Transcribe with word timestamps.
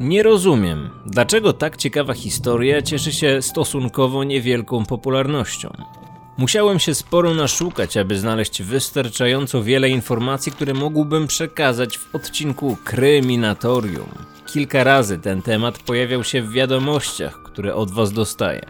Nie 0.00 0.22
rozumiem, 0.22 0.90
dlaczego 1.06 1.52
tak 1.52 1.76
ciekawa 1.76 2.14
historia 2.14 2.82
cieszy 2.82 3.12
się 3.12 3.42
stosunkowo 3.42 4.24
niewielką 4.24 4.86
popularnością. 4.86 5.72
Musiałem 6.38 6.78
się 6.78 6.94
sporo 6.94 7.34
naszukać, 7.34 7.96
aby 7.96 8.18
znaleźć 8.18 8.62
wystarczająco 8.62 9.62
wiele 9.62 9.88
informacji, 9.88 10.52
które 10.52 10.74
mógłbym 10.74 11.26
przekazać 11.26 11.98
w 11.98 12.14
odcinku 12.14 12.76
Kryminatorium. 12.84 14.08
Kilka 14.46 14.84
razy 14.84 15.18
ten 15.18 15.42
temat 15.42 15.78
pojawiał 15.78 16.24
się 16.24 16.42
w 16.42 16.52
wiadomościach, 16.52 17.42
które 17.42 17.74
od 17.74 17.90
Was 17.90 18.12
dostaję. 18.12 18.60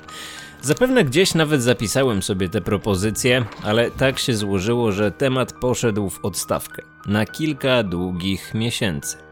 Zapewne 0.63 1.05
gdzieś 1.05 1.35
nawet 1.35 1.63
zapisałem 1.63 2.23
sobie 2.23 2.49
te 2.49 2.61
propozycje, 2.61 3.45
ale 3.63 3.91
tak 3.91 4.19
się 4.19 4.35
złożyło, 4.35 4.93
że 4.93 5.11
temat 5.11 5.53
poszedł 5.53 6.11
w 6.11 6.25
odstawkę 6.25 6.83
na 7.07 7.27
kilka 7.27 7.83
długich 7.83 8.55
miesięcy. 8.55 9.26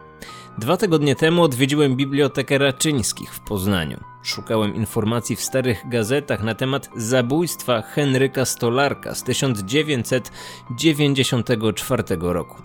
Dwa 0.59 0.77
tygodnie 0.77 1.17
temu 1.17 1.43
odwiedziłem 1.43 1.97
Bibliotekę 1.97 2.59
Raczyńskich 2.59 3.35
w 3.35 3.41
Poznaniu. 3.41 4.01
Szukałem 4.23 4.75
informacji 4.75 5.37
w 5.37 5.41
starych 5.41 5.89
gazetach 5.89 6.43
na 6.43 6.55
temat 6.55 6.91
zabójstwa 6.97 7.83
Henryka 7.83 8.45
Stolarka 8.45 9.15
z 9.15 9.23
1994 9.23 12.03
roku. 12.21 12.63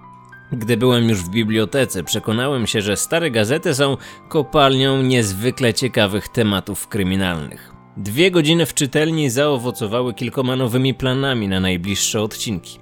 Gdy 0.52 0.78
byłem 0.78 1.10
już 1.10 1.24
w 1.24 1.30
bibliotece, 1.30 2.04
przekonałem 2.04 2.68
się, 2.68 2.82
że 2.82 2.98
stare 2.98 3.32
gazety 3.32 3.76
są 3.76 3.98
kopalnią 4.28 5.02
niezwykle 5.02 5.74
ciekawych 5.74 6.28
tematów 6.28 6.88
kryminalnych. 6.88 7.74
Dwie 7.98 8.32
godziny 8.32 8.66
w 8.66 8.74
czytelni 8.74 9.30
zaowocowały 9.30 10.14
kilkoma 10.14 10.56
nowymi 10.56 10.94
planami 10.94 11.48
na 11.48 11.60
najbliższe 11.60 12.22
odcinki. 12.22 12.80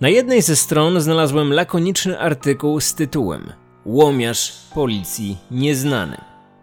Na 0.00 0.08
jednej 0.08 0.42
ze 0.42 0.56
stron 0.56 1.00
znalazłem 1.00 1.52
lakoniczny 1.52 2.20
artykuł 2.20 2.80
z 2.80 2.94
tytułem 2.94 3.61
Łomiarz 3.86 4.52
policji 4.74 5.36
nieznany. 5.50 6.16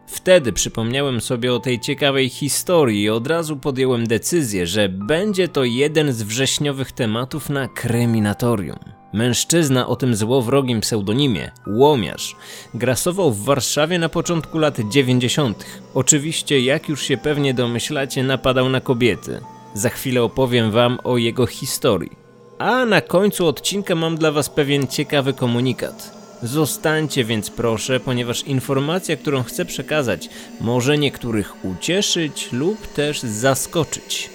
Wtedy 0.07 0.53
przypomniałem 0.53 1.21
sobie 1.21 1.53
o 1.53 1.59
tej 1.59 1.79
ciekawej 1.79 2.29
historii 2.29 3.03
i 3.03 3.09
od 3.09 3.27
razu 3.27 3.57
podjąłem 3.57 4.07
decyzję, 4.07 4.67
że 4.67 4.89
będzie 4.89 5.47
to 5.47 5.63
jeden 5.63 6.13
z 6.13 6.23
wrześniowych 6.23 6.91
tematów 6.91 7.49
na 7.49 7.67
kryminatorium. 7.67 8.79
Mężczyzna 9.13 9.87
o 9.87 9.95
tym 9.95 10.15
złowrogim 10.15 10.81
pseudonimie, 10.81 11.51
Łomiarz, 11.67 12.35
grasował 12.73 13.31
w 13.31 13.43
Warszawie 13.43 13.99
na 13.99 14.09
początku 14.09 14.57
lat 14.57 14.79
90. 14.89 15.65
Oczywiście, 15.93 16.61
jak 16.61 16.89
już 16.89 17.01
się 17.03 17.17
pewnie 17.17 17.53
domyślacie, 17.53 18.23
napadał 18.23 18.69
na 18.69 18.81
kobiety. 18.81 19.41
Za 19.73 19.89
chwilę 19.89 20.23
opowiem 20.23 20.71
wam 20.71 20.99
o 21.03 21.17
jego 21.17 21.47
historii. 21.47 22.17
A 22.59 22.85
na 22.85 23.01
końcu 23.01 23.47
odcinka 23.47 23.95
mam 23.95 24.17
dla 24.17 24.31
was 24.31 24.49
pewien 24.49 24.87
ciekawy 24.87 25.33
komunikat. 25.33 26.18
Zostańcie 26.43 27.23
więc 27.25 27.49
proszę, 27.49 27.99
ponieważ 27.99 28.43
informacja, 28.43 29.17
którą 29.17 29.43
chcę 29.43 29.65
przekazać, 29.65 30.29
może 30.61 30.97
niektórych 30.97 31.65
ucieszyć 31.65 32.51
lub 32.51 32.87
też 32.87 33.21
zaskoczyć. 33.21 34.29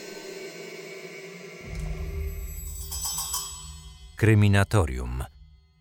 Kryminatorium. 4.17 5.25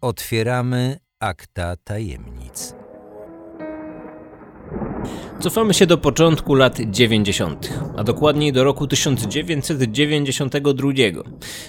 Otwieramy 0.01 0.99
akta 1.19 1.75
tajemnic. 1.83 2.82
Cofamy 5.43 5.73
się 5.73 5.85
do 5.85 5.97
początku 5.97 6.55
lat 6.55 6.77
90., 6.91 7.69
a 7.97 8.03
dokładniej 8.03 8.53
do 8.53 8.63
roku 8.63 8.87
1992. 8.87 10.91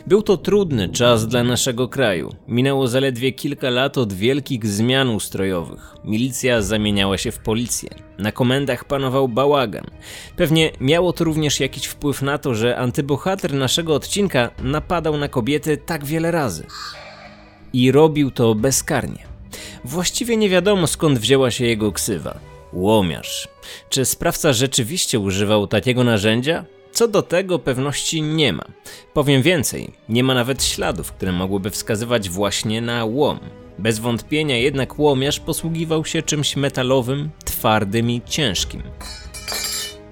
Był 0.06 0.22
to 0.22 0.36
trudny 0.36 0.89
czas 0.89 1.28
dla 1.28 1.44
naszego 1.44 1.89
kraju. 1.89 2.34
Minęło 2.48 2.89
zaledwie 2.89 3.33
kilka 3.33 3.70
lat 3.70 3.98
od 3.98 4.12
wielkich 4.12 4.67
zmian 4.67 5.08
ustrojowych. 5.08 5.95
Milicja 6.05 6.63
zamieniała 6.63 7.18
się 7.18 7.33
w 7.33 7.39
policję. 7.39 7.90
Na 8.18 8.33
komendach 8.33 8.84
panował 8.84 9.29
bałagan. 9.29 9.86
Pewnie 10.36 10.70
miało 10.80 11.13
to 11.13 11.24
również 11.24 11.61
jakiś 11.61 11.86
wpływ 11.86 12.23
na 12.23 12.39
to, 12.39 12.55
że 12.55 12.77
antybohater 12.77 13.55
naszego 13.55 13.95
odcinka 13.95 14.51
napadał 14.63 15.17
na 15.17 15.29
kobiety 15.29 15.77
tak 15.77 16.05
wiele 16.05 16.30
razy. 16.30 16.67
I 17.73 17.92
robił 17.92 18.30
to 18.30 18.55
bezkarnie. 18.55 19.27
Właściwie 19.84 20.36
nie 20.36 20.48
wiadomo 20.48 20.86
skąd 20.86 21.18
wzięła 21.18 21.51
się 21.51 21.64
jego 21.64 21.92
ksywa. 21.92 22.54
Łomiarz. 22.74 23.48
Czy 23.89 24.05
sprawca 24.05 24.52
rzeczywiście 24.52 25.18
używał 25.18 25.67
takiego 25.67 26.05
narzędzia? 26.05 26.64
Co 26.92 27.08
do 27.08 27.23
tego 27.23 27.58
pewności 27.58 28.23
nie 28.23 28.52
ma. 28.52 28.64
Powiem 29.14 29.42
więcej, 29.42 29.92
nie 30.08 30.24
ma 30.24 30.35
nawet 30.35 30.64
śladów, 30.64 31.13
które 31.13 31.33
mogłyby 31.33 31.70
wskazywać 31.70 32.30
właśnie 32.30 32.80
na 32.80 33.05
łom. 33.05 33.40
Bez 33.79 33.98
wątpienia 33.98 34.57
jednak 34.57 34.98
łomiarz 34.98 35.40
posługiwał 35.40 36.05
się 36.05 36.23
czymś 36.23 36.57
metalowym, 36.57 37.30
twardym 37.45 38.11
i 38.11 38.23
ciężkim. 38.27 38.83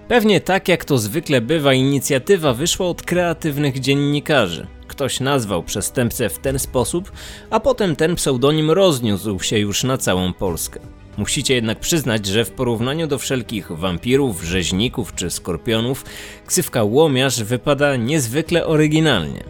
Pewnie 0.08 0.40
tak 0.40 0.68
jak 0.68 0.84
to 0.84 0.98
zwykle 0.98 1.40
bywa, 1.40 1.72
inicjatywa 1.72 2.54
wyszła 2.54 2.86
od 2.86 3.02
kreatywnych 3.02 3.80
dziennikarzy. 3.80 4.66
Ktoś 4.88 5.20
nazwał 5.20 5.62
przestępcę 5.62 6.28
w 6.28 6.38
ten 6.38 6.58
sposób, 6.58 7.12
a 7.50 7.60
potem 7.60 7.96
ten 7.96 8.14
pseudonim 8.14 8.70
rozniósł 8.70 9.40
się 9.40 9.58
już 9.58 9.84
na 9.84 9.98
całą 9.98 10.32
Polskę. 10.32 10.80
Musicie 11.16 11.54
jednak 11.54 11.80
przyznać, 11.80 12.26
że 12.26 12.44
w 12.44 12.50
porównaniu 12.50 13.06
do 13.06 13.18
wszelkich 13.18 13.72
wampirów, 13.72 14.42
rzeźników 14.42 15.14
czy 15.14 15.30
skorpionów, 15.30 16.04
ksywka 16.46 16.84
łomiarz 16.84 17.42
wypada 17.42 17.96
niezwykle 17.96 18.66
oryginalnie. 18.66 19.44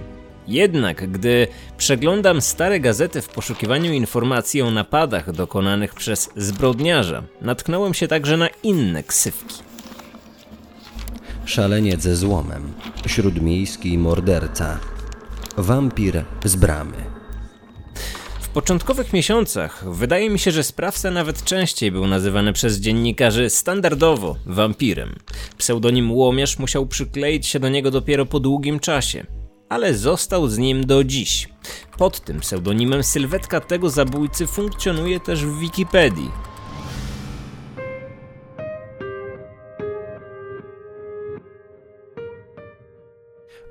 Jednak 0.48 1.12
gdy 1.12 1.46
przeglądam 1.76 2.40
stare 2.40 2.80
gazety 2.80 3.22
w 3.22 3.28
poszukiwaniu 3.28 3.92
informacji 3.92 4.62
o 4.62 4.70
napadach 4.70 5.32
dokonanych 5.32 5.94
przez 5.94 6.30
zbrodniarza, 6.36 7.22
natknąłem 7.40 7.94
się 7.94 8.08
także 8.08 8.36
na 8.36 8.48
inne 8.62 9.02
ksywki. 9.02 9.56
Szaleniec 11.44 12.02
ze 12.02 12.16
złomem, 12.16 12.72
śródmiejski 13.06 13.98
morderca, 13.98 14.78
wampir 15.56 16.24
z 16.44 16.56
bramy. 16.56 17.21
Początkowych 18.54 19.12
miesiącach 19.12 19.84
wydaje 19.90 20.30
mi 20.30 20.38
się, 20.38 20.50
że 20.50 20.62
sprawca 20.62 21.10
nawet 21.10 21.44
częściej 21.44 21.92
był 21.92 22.06
nazywany 22.06 22.52
przez 22.52 22.80
dziennikarzy 22.80 23.50
standardowo 23.50 24.36
wampirem. 24.46 25.14
Pseudonim 25.58 26.12
Łomiarz 26.12 26.58
musiał 26.58 26.86
przykleić 26.86 27.46
się 27.46 27.60
do 27.60 27.68
niego 27.68 27.90
dopiero 27.90 28.26
po 28.26 28.40
długim 28.40 28.80
czasie, 28.80 29.26
ale 29.68 29.94
został 29.94 30.48
z 30.48 30.58
nim 30.58 30.86
do 30.86 31.04
dziś. 31.04 31.48
Pod 31.98 32.20
tym 32.20 32.40
pseudonimem 32.40 33.02
sylwetka 33.02 33.60
tego 33.60 33.90
zabójcy 33.90 34.46
funkcjonuje 34.46 35.20
też 35.20 35.44
w 35.44 35.58
Wikipedii. 35.58 36.30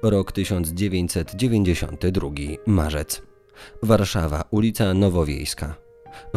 Rok 0.03 0.31
1992, 0.31 2.29
marzec. 2.65 3.30
Warszawa, 3.83 4.43
ulica 4.51 4.93
Nowowiejska. 4.93 5.75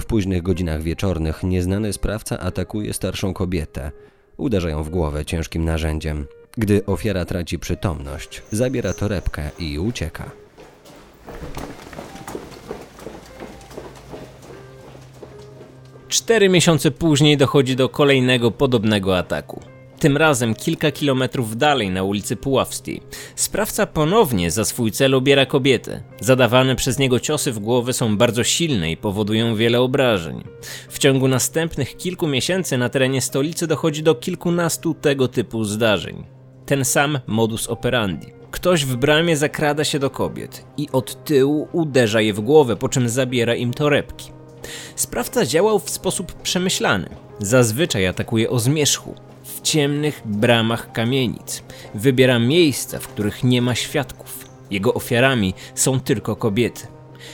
W 0.00 0.04
późnych 0.04 0.42
godzinach 0.42 0.82
wieczornych 0.82 1.42
nieznany 1.42 1.92
sprawca 1.92 2.38
atakuje 2.38 2.92
starszą 2.92 3.34
kobietę. 3.34 3.92
Uderza 4.36 4.82
w 4.82 4.88
głowę 4.88 5.24
ciężkim 5.24 5.64
narzędziem. 5.64 6.26
Gdy 6.56 6.86
ofiara 6.86 7.24
traci 7.24 7.58
przytomność, 7.58 8.42
zabiera 8.50 8.92
torebkę 8.92 9.50
i 9.58 9.78
ucieka. 9.78 10.30
Cztery 16.08 16.48
miesiące 16.48 16.90
później 16.90 17.36
dochodzi 17.36 17.76
do 17.76 17.88
kolejnego 17.88 18.50
podobnego 18.50 19.18
ataku. 19.18 19.73
Tym 20.04 20.16
razem 20.16 20.54
kilka 20.54 20.92
kilometrów 20.92 21.56
dalej 21.56 21.90
na 21.90 22.02
ulicy 22.02 22.36
Puławskiej. 22.36 23.02
Sprawca 23.36 23.86
ponownie 23.86 24.50
za 24.50 24.64
swój 24.64 24.92
cel 24.92 25.14
obiera 25.14 25.46
kobietę. 25.46 26.02
Zadawane 26.20 26.76
przez 26.76 26.98
niego 26.98 27.20
ciosy 27.20 27.52
w 27.52 27.58
głowę 27.58 27.92
są 27.92 28.16
bardzo 28.16 28.44
silne 28.44 28.90
i 28.90 28.96
powodują 28.96 29.56
wiele 29.56 29.80
obrażeń. 29.80 30.44
W 30.88 30.98
ciągu 30.98 31.28
następnych 31.28 31.96
kilku 31.96 32.26
miesięcy 32.26 32.78
na 32.78 32.88
terenie 32.88 33.20
stolicy 33.20 33.66
dochodzi 33.66 34.02
do 34.02 34.14
kilkunastu 34.14 34.94
tego 34.94 35.28
typu 35.28 35.64
zdarzeń. 35.64 36.24
Ten 36.66 36.84
sam 36.84 37.18
modus 37.26 37.68
operandi. 37.68 38.26
Ktoś 38.50 38.84
w 38.84 38.96
bramie 38.96 39.36
zakrada 39.36 39.84
się 39.84 39.98
do 39.98 40.10
kobiet 40.10 40.64
i 40.76 40.88
od 40.92 41.24
tyłu 41.24 41.68
uderza 41.72 42.20
je 42.20 42.34
w 42.34 42.40
głowę, 42.40 42.76
po 42.76 42.88
czym 42.88 43.08
zabiera 43.08 43.54
im 43.54 43.74
torebki. 43.74 44.32
Sprawca 44.96 45.46
działał 45.46 45.78
w 45.78 45.90
sposób 45.90 46.32
przemyślany. 46.32 47.08
Zazwyczaj 47.38 48.06
atakuje 48.06 48.50
o 48.50 48.58
zmierzchu, 48.58 49.14
w 49.44 49.60
ciemnych 49.60 50.22
bramach 50.24 50.92
kamienic. 50.92 51.62
Wybiera 51.94 52.38
miejsca, 52.38 52.98
w 52.98 53.08
których 53.08 53.44
nie 53.44 53.62
ma 53.62 53.74
świadków. 53.74 54.48
Jego 54.70 54.94
ofiarami 54.94 55.54
są 55.74 56.00
tylko 56.00 56.36
kobiety. 56.36 56.86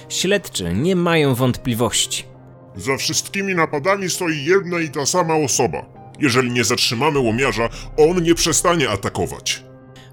Śledczy 0.09 0.73
nie 0.75 0.97
mają 0.97 1.35
wątpliwości. 1.35 2.25
Za 2.77 2.97
wszystkimi 2.97 3.55
napadami 3.55 4.11
stoi 4.11 4.45
jedna 4.45 4.81
i 4.81 4.89
ta 4.89 5.07
sama 5.07 5.35
osoba. 5.37 5.87
Jeżeli 6.21 6.51
nie 6.51 6.65
zatrzymamy 6.65 7.19
łomiarza, 7.19 7.69
on 7.97 8.23
nie 8.23 8.35
przestanie 8.35 8.91
atakować. 8.91 9.65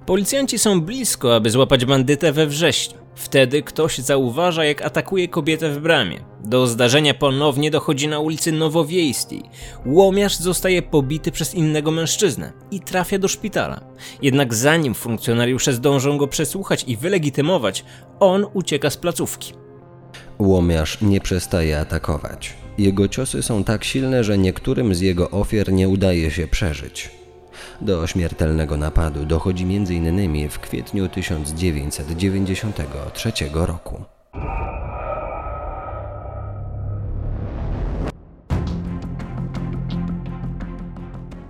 Policjanci 0.06 0.60
są 0.60 0.82
blisko, 0.82 1.36
aby 1.36 1.50
złapać 1.50 1.86
bandytę 1.86 2.32
we 2.32 2.48
wrześniu. 2.48 3.07
Wtedy 3.18 3.64
ktoś 3.64 3.98
zauważa, 3.98 4.66
jak 4.66 4.82
atakuje 4.82 5.28
kobietę 5.28 5.70
w 5.70 5.80
bramie. 5.80 6.20
Do 6.44 6.68
zdarzenia 6.68 7.14
ponownie 7.14 7.72
dochodzi 7.72 8.08
na 8.08 8.20
ulicy 8.20 8.52
Nowowiejskiej. 8.52 9.44
Łomiarz 9.86 10.38
zostaje 10.38 10.82
pobity 10.82 11.32
przez 11.32 11.56
innego 11.56 11.92
mężczyznę 11.92 12.54
i 12.72 12.80
trafia 12.80 13.20
do 13.20 13.28
szpitala. 13.28 13.82
Jednak 14.22 14.54
zanim 14.54 14.94
funkcjonariusze 14.94 15.74
zdążą 15.74 16.18
go 16.18 16.28
przesłuchać 16.28 16.84
i 16.88 16.98
wylegitymować, 16.98 17.86
on 18.20 18.46
ucieka 18.54 18.90
z 18.90 18.98
placówki. 18.98 19.54
Łomiarz 20.40 21.02
nie 21.02 21.22
przestaje 21.22 21.80
atakować. 21.80 22.54
Jego 22.78 23.08
ciosy 23.08 23.44
są 23.44 23.64
tak 23.64 23.84
silne, 23.84 24.24
że 24.24 24.38
niektórym 24.38 24.96
z 24.96 25.02
jego 25.02 25.32
ofiar 25.32 25.72
nie 25.72 25.90
udaje 25.90 26.32
się 26.32 26.48
przeżyć. 26.48 27.17
Do 27.82 28.08
śmiertelnego 28.08 28.78
napadu 28.78 29.26
dochodzi 29.26 29.64
m.in. 29.64 30.50
w 30.50 30.60
kwietniu 30.60 31.10
1993 31.10 33.32
roku. 33.54 34.04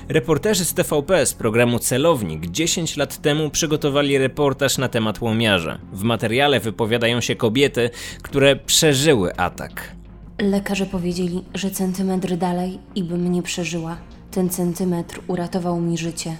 Reporterzy 0.10 0.66
z 0.66 0.74
TVP 0.74 1.26
z 1.26 1.34
programu 1.34 1.80
Celownik 1.80 2.46
10 2.46 2.98
lat 2.98 3.18
temu 3.18 3.50
przygotowali 3.50 4.18
reportaż 4.18 4.78
na 4.78 4.88
temat 4.88 5.22
łomiarza. 5.22 5.80
W 5.94 6.04
materiale 6.04 6.60
wypowiadają 6.60 7.22
się 7.22 7.36
kobiety, 7.36 7.90
które 8.22 8.56
przeżyły 8.56 9.36
atak. 9.36 9.96
Lekarze 10.42 10.86
powiedzieli, 10.86 11.44
że 11.54 11.72
centymetr 11.72 12.38
dalej 12.38 12.80
i 12.96 13.04
bym 13.04 13.32
nie 13.32 13.44
przeżyła. 13.44 13.98
Ten 14.38 14.50
centymetr 14.50 15.22
uratował 15.28 15.82
mi 15.82 15.98
życie. 15.98 16.38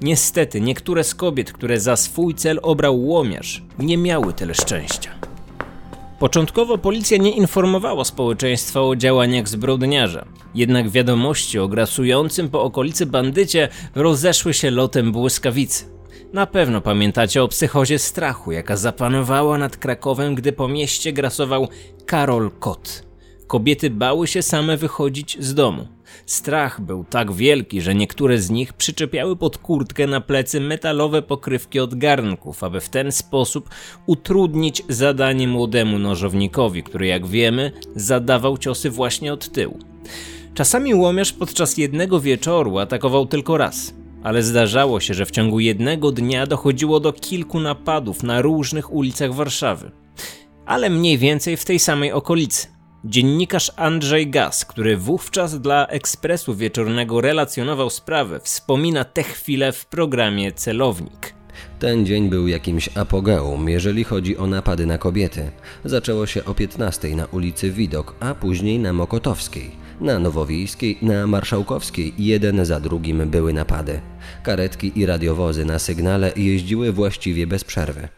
Niestety, 0.00 0.60
niektóre 0.60 1.04
z 1.04 1.14
kobiet, 1.14 1.52
które 1.52 1.80
za 1.80 1.96
swój 1.96 2.34
cel 2.34 2.60
obrał 2.62 3.06
łomiarz, 3.06 3.62
nie 3.78 3.98
miały 3.98 4.32
tyle 4.32 4.54
szczęścia. 4.54 5.10
Początkowo 6.18 6.78
policja 6.78 7.18
nie 7.18 7.30
informowała 7.30 8.04
społeczeństwa 8.04 8.80
o 8.80 8.96
działaniach 8.96 9.48
zbrodniarza. 9.48 10.24
Jednak 10.54 10.90
wiadomości 10.90 11.58
o 11.58 11.68
grasującym 11.68 12.48
po 12.48 12.62
okolicy 12.62 13.06
bandycie 13.06 13.68
rozeszły 13.94 14.54
się 14.54 14.70
lotem 14.70 15.12
błyskawicy. 15.12 15.84
Na 16.32 16.46
pewno 16.46 16.80
pamiętacie 16.80 17.42
o 17.42 17.48
psychozie 17.48 17.98
strachu, 17.98 18.52
jaka 18.52 18.76
zapanowała 18.76 19.58
nad 19.58 19.76
Krakowem, 19.76 20.34
gdy 20.34 20.52
po 20.52 20.68
mieście 20.68 21.12
grasował 21.12 21.68
Karol 22.06 22.50
Kot. 22.50 23.04
Kobiety 23.46 23.90
bały 23.90 24.26
się 24.26 24.42
same 24.42 24.76
wychodzić 24.76 25.36
z 25.40 25.54
domu. 25.54 25.88
Strach 26.26 26.80
był 26.80 27.04
tak 27.04 27.32
wielki, 27.32 27.80
że 27.80 27.94
niektóre 27.94 28.38
z 28.38 28.50
nich 28.50 28.72
przyczepiały 28.72 29.36
pod 29.36 29.58
kurtkę 29.58 30.06
na 30.06 30.20
plecy 30.20 30.60
metalowe 30.60 31.22
pokrywki 31.22 31.80
od 31.80 31.94
garnków, 31.94 32.64
aby 32.64 32.80
w 32.80 32.88
ten 32.88 33.12
sposób 33.12 33.68
utrudnić 34.06 34.82
zadanie 34.88 35.48
młodemu 35.48 35.98
nożownikowi, 35.98 36.82
który 36.82 37.06
jak 37.06 37.26
wiemy 37.26 37.72
zadawał 37.96 38.58
ciosy 38.58 38.90
właśnie 38.90 39.32
od 39.32 39.52
tyłu. 39.52 39.78
Czasami 40.54 40.94
łomiarz 40.94 41.32
podczas 41.32 41.76
jednego 41.78 42.20
wieczoru 42.20 42.78
atakował 42.78 43.26
tylko 43.26 43.56
raz, 43.56 43.94
ale 44.22 44.42
zdarzało 44.42 45.00
się, 45.00 45.14
że 45.14 45.26
w 45.26 45.30
ciągu 45.30 45.60
jednego 45.60 46.12
dnia 46.12 46.46
dochodziło 46.46 47.00
do 47.00 47.12
kilku 47.12 47.60
napadów 47.60 48.22
na 48.22 48.42
różnych 48.42 48.92
ulicach 48.92 49.34
Warszawy. 49.34 49.90
Ale 50.66 50.90
mniej 50.90 51.18
więcej 51.18 51.56
w 51.56 51.64
tej 51.64 51.78
samej 51.78 52.12
okolicy. 52.12 52.73
Dziennikarz 53.06 53.72
Andrzej 53.76 54.30
Gaz, 54.30 54.64
który 54.64 54.96
wówczas 54.96 55.60
dla 55.60 55.86
Ekspresu 55.86 56.54
Wieczornego 56.54 57.20
relacjonował 57.20 57.90
sprawę, 57.90 58.40
wspomina 58.40 59.04
tę 59.04 59.22
chwilę 59.22 59.72
w 59.72 59.86
programie 59.86 60.52
Celownik. 60.52 61.34
Ten 61.78 62.06
dzień 62.06 62.30
był 62.30 62.48
jakimś 62.48 62.96
apogeum, 62.96 63.68
jeżeli 63.68 64.04
chodzi 64.04 64.36
o 64.36 64.46
napady 64.46 64.86
na 64.86 64.98
kobiety. 64.98 65.50
Zaczęło 65.84 66.26
się 66.26 66.44
o 66.44 66.54
15 66.54 67.16
na 67.16 67.26
ulicy 67.26 67.70
Widok, 67.70 68.14
a 68.20 68.34
później 68.34 68.78
na 68.78 68.92
Mokotowskiej. 68.92 69.70
Na 70.00 70.18
Nowowiejskiej, 70.18 70.98
na 71.02 71.26
Marszałkowskiej 71.26 72.14
jeden 72.18 72.64
za 72.64 72.80
drugim 72.80 73.30
były 73.30 73.52
napady. 73.52 74.00
Karetki 74.42 74.92
i 75.00 75.06
radiowozy 75.06 75.64
na 75.64 75.78
sygnale 75.78 76.32
jeździły 76.36 76.92
właściwie 76.92 77.46
bez 77.46 77.64
przerwy. 77.64 78.08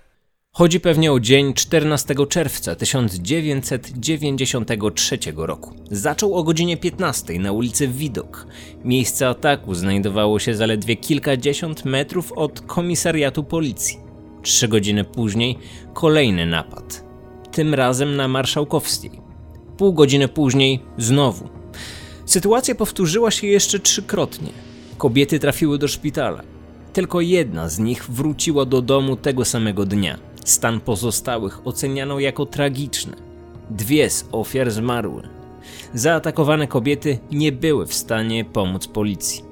Chodzi 0.57 0.81
pewnie 0.81 1.13
o 1.13 1.21
dzień 1.21 1.55
14 1.55 2.15
czerwca 2.29 2.75
1993 2.75 5.19
roku. 5.37 5.75
Zaczął 5.91 6.35
o 6.35 6.45
godzinie 6.45 6.77
15 6.77 7.39
na 7.39 7.53
ulicy 7.53 7.89
Widok. 7.89 8.47
Miejsce 8.85 9.29
ataku 9.29 9.75
znajdowało 9.75 10.39
się 10.39 10.55
zaledwie 10.55 10.97
kilkadziesiąt 10.97 11.85
metrów 11.85 12.33
od 12.33 12.61
komisariatu 12.61 13.45
policji. 13.45 13.99
Trzy 14.43 14.69
godziny 14.69 15.05
później 15.05 15.59
kolejny 15.95 16.47
napad. 16.47 17.05
Tym 17.53 17.75
razem 17.75 18.17
na 18.17 18.29
Marszałkowskiej. 18.29 19.21
Pół 19.79 19.93
godziny 19.93 20.29
później 20.29 20.81
znowu. 20.99 21.49
Sytuacja 22.27 22.75
powtórzyła 22.75 23.31
się 23.31 23.47
jeszcze 23.47 23.79
trzykrotnie. 23.79 24.51
Kobiety 24.99 25.39
trafiły 25.39 25.79
do 25.79 25.89
szpitala. 25.89 26.43
Tylko 26.93 27.21
jedna 27.21 27.69
z 27.69 27.79
nich 27.79 28.11
wróciła 28.11 28.65
do 28.65 28.83
domu 28.83 29.17
tego 29.17 29.45
samego 29.45 29.87
dnia. 29.87 30.26
Stan 30.47 30.81
pozostałych 30.81 31.67
oceniano 31.67 32.21
jako 32.21 32.47
tragiczny. 32.47 33.17
Dwie 33.71 34.11
z 34.11 34.25
ofiar 34.33 34.71
zmarły. 34.71 35.23
Zaatakowane 35.95 36.67
kobiety 36.67 37.19
nie 37.31 37.53
były 37.53 37.87
w 37.87 37.95
stanie 37.95 38.45
pomóc 38.45 38.87
policji. 38.87 39.45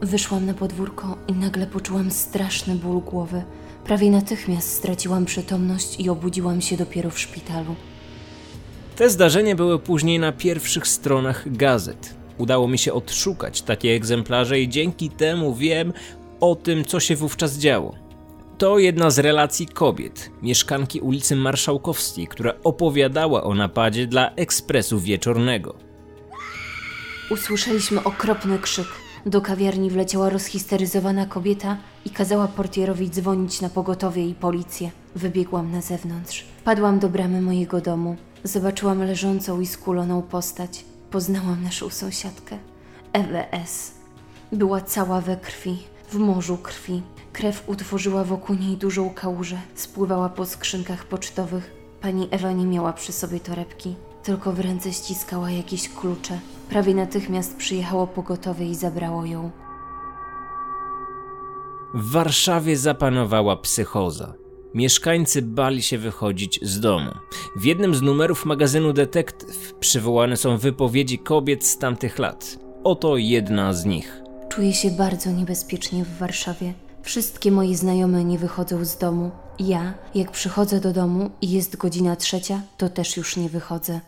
Wyszłam 0.00 0.46
na 0.46 0.54
podwórko 0.54 1.16
i 1.28 1.32
nagle 1.32 1.66
poczułam 1.66 2.10
straszny 2.10 2.74
ból 2.74 3.00
głowy. 3.00 3.42
Prawie 3.84 4.10
natychmiast 4.10 4.72
straciłam 4.72 5.24
przytomność 5.24 6.00
i 6.00 6.10
obudziłam 6.10 6.60
się 6.60 6.76
dopiero 6.76 7.10
w 7.10 7.18
szpitalu. 7.18 7.74
Te 8.96 9.10
zdarzenia 9.10 9.54
były 9.54 9.78
później 9.78 10.18
na 10.18 10.32
pierwszych 10.32 10.86
stronach 10.86 11.52
gazet. 11.52 12.14
Udało 12.38 12.68
mi 12.68 12.78
się 12.78 12.92
odszukać 12.92 13.62
takie 13.62 13.94
egzemplarze 13.94 14.60
i 14.60 14.68
dzięki 14.68 15.10
temu 15.10 15.54
wiem 15.54 15.92
o 16.40 16.54
tym, 16.54 16.84
co 16.84 17.00
się 17.00 17.16
wówczas 17.16 17.58
działo. 17.58 18.07
To 18.58 18.78
jedna 18.78 19.10
z 19.10 19.18
relacji 19.18 19.66
kobiet, 19.66 20.30
mieszkanki 20.42 21.00
ulicy 21.00 21.36
Marszałkowskiej, 21.36 22.26
która 22.26 22.54
opowiadała 22.64 23.42
o 23.42 23.54
napadzie 23.54 24.06
dla 24.06 24.30
ekspresu 24.30 25.00
wieczornego. 25.00 25.74
Usłyszeliśmy 27.30 28.04
okropny 28.04 28.58
krzyk. 28.58 28.86
Do 29.26 29.40
kawiarni 29.40 29.90
wleciała 29.90 30.30
rozhisteryzowana 30.30 31.26
kobieta 31.26 31.76
i 32.04 32.10
kazała 32.10 32.48
portierowi 32.48 33.10
dzwonić 33.10 33.60
na 33.60 33.68
pogotowie 33.68 34.26
i 34.26 34.34
policję. 34.34 34.90
Wybiegłam 35.14 35.72
na 35.72 35.80
zewnątrz. 35.80 36.44
Padłam 36.64 36.98
do 36.98 37.08
bramy 37.08 37.42
mojego 37.42 37.80
domu. 37.80 38.16
Zobaczyłam 38.44 39.02
leżącą 39.02 39.60
i 39.60 39.66
skuloną 39.66 40.22
postać. 40.22 40.84
Poznałam 41.10 41.62
naszą 41.62 41.90
sąsiadkę, 41.90 42.58
Ewę 43.12 43.52
S. 43.52 43.94
Była 44.52 44.80
cała 44.80 45.20
we 45.20 45.36
krwi, 45.36 45.76
w 46.10 46.14
morzu 46.14 46.56
krwi. 46.56 47.02
Krew 47.38 47.68
utworzyła 47.68 48.24
wokół 48.24 48.56
niej 48.56 48.76
dużą 48.76 49.10
kałużę, 49.10 49.58
spływała 49.74 50.28
po 50.28 50.46
skrzynkach 50.46 51.04
pocztowych. 51.04 51.70
Pani 52.00 52.28
Ewa 52.30 52.52
nie 52.52 52.66
miała 52.66 52.92
przy 52.92 53.12
sobie 53.12 53.40
torebki, 53.40 53.94
tylko 54.22 54.52
w 54.52 54.60
ręce 54.60 54.92
ściskała 54.92 55.50
jakieś 55.50 55.88
klucze. 55.88 56.38
Prawie 56.70 56.94
natychmiast 56.94 57.56
przyjechało 57.56 58.06
pogotowie 58.06 58.66
i 58.66 58.74
zabrało 58.74 59.24
ją. 59.24 59.50
W 61.94 62.10
Warszawie 62.12 62.76
zapanowała 62.76 63.56
psychoza. 63.56 64.34
Mieszkańcy 64.74 65.42
bali 65.42 65.82
się 65.82 65.98
wychodzić 65.98 66.60
z 66.62 66.80
domu. 66.80 67.10
W 67.56 67.64
jednym 67.64 67.94
z 67.94 68.02
numerów 68.02 68.44
magazynu 68.44 68.92
Detektyw 68.92 69.74
przywołane 69.74 70.36
są 70.36 70.56
wypowiedzi 70.56 71.18
kobiet 71.18 71.66
z 71.66 71.78
tamtych 71.78 72.18
lat. 72.18 72.58
Oto 72.84 73.16
jedna 73.16 73.72
z 73.72 73.84
nich. 73.84 74.22
Czuję 74.48 74.74
się 74.74 74.90
bardzo 74.90 75.32
niebezpiecznie 75.32 76.04
w 76.04 76.18
Warszawie. 76.18 76.87
Wszystkie 77.08 77.50
moje 77.52 77.76
znajome 77.76 78.24
nie 78.24 78.38
wychodzą 78.38 78.84
z 78.84 78.98
domu. 78.98 79.30
Ja, 79.58 79.94
jak 80.14 80.30
przychodzę 80.30 80.80
do 80.80 80.92
domu 80.92 81.30
i 81.42 81.50
jest 81.50 81.76
godzina 81.76 82.16
trzecia, 82.16 82.62
to 82.78 82.88
też 82.88 83.16
już 83.16 83.36
nie 83.36 83.48
wychodzę. 83.48 84.00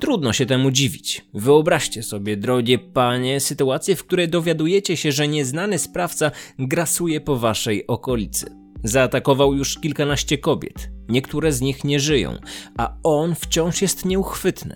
Trudno 0.00 0.32
się 0.32 0.46
temu 0.46 0.70
dziwić. 0.70 1.26
Wyobraźcie 1.34 2.02
sobie, 2.02 2.36
drogie 2.36 2.78
panie, 2.78 3.40
sytuację, 3.40 3.96
w 3.96 4.04
której 4.04 4.28
dowiadujecie 4.28 4.96
się, 4.96 5.12
że 5.12 5.28
nieznany 5.28 5.78
sprawca 5.78 6.30
grasuje 6.58 7.20
po 7.20 7.36
waszej 7.36 7.86
okolicy. 7.86 8.56
Zaatakował 8.84 9.54
już 9.54 9.78
kilkanaście 9.78 10.38
kobiet. 10.38 10.90
Niektóre 11.08 11.52
z 11.52 11.60
nich 11.60 11.84
nie 11.84 12.00
żyją, 12.00 12.38
a 12.78 12.96
on 13.02 13.34
wciąż 13.34 13.82
jest 13.82 14.04
nieuchwytny. 14.04 14.74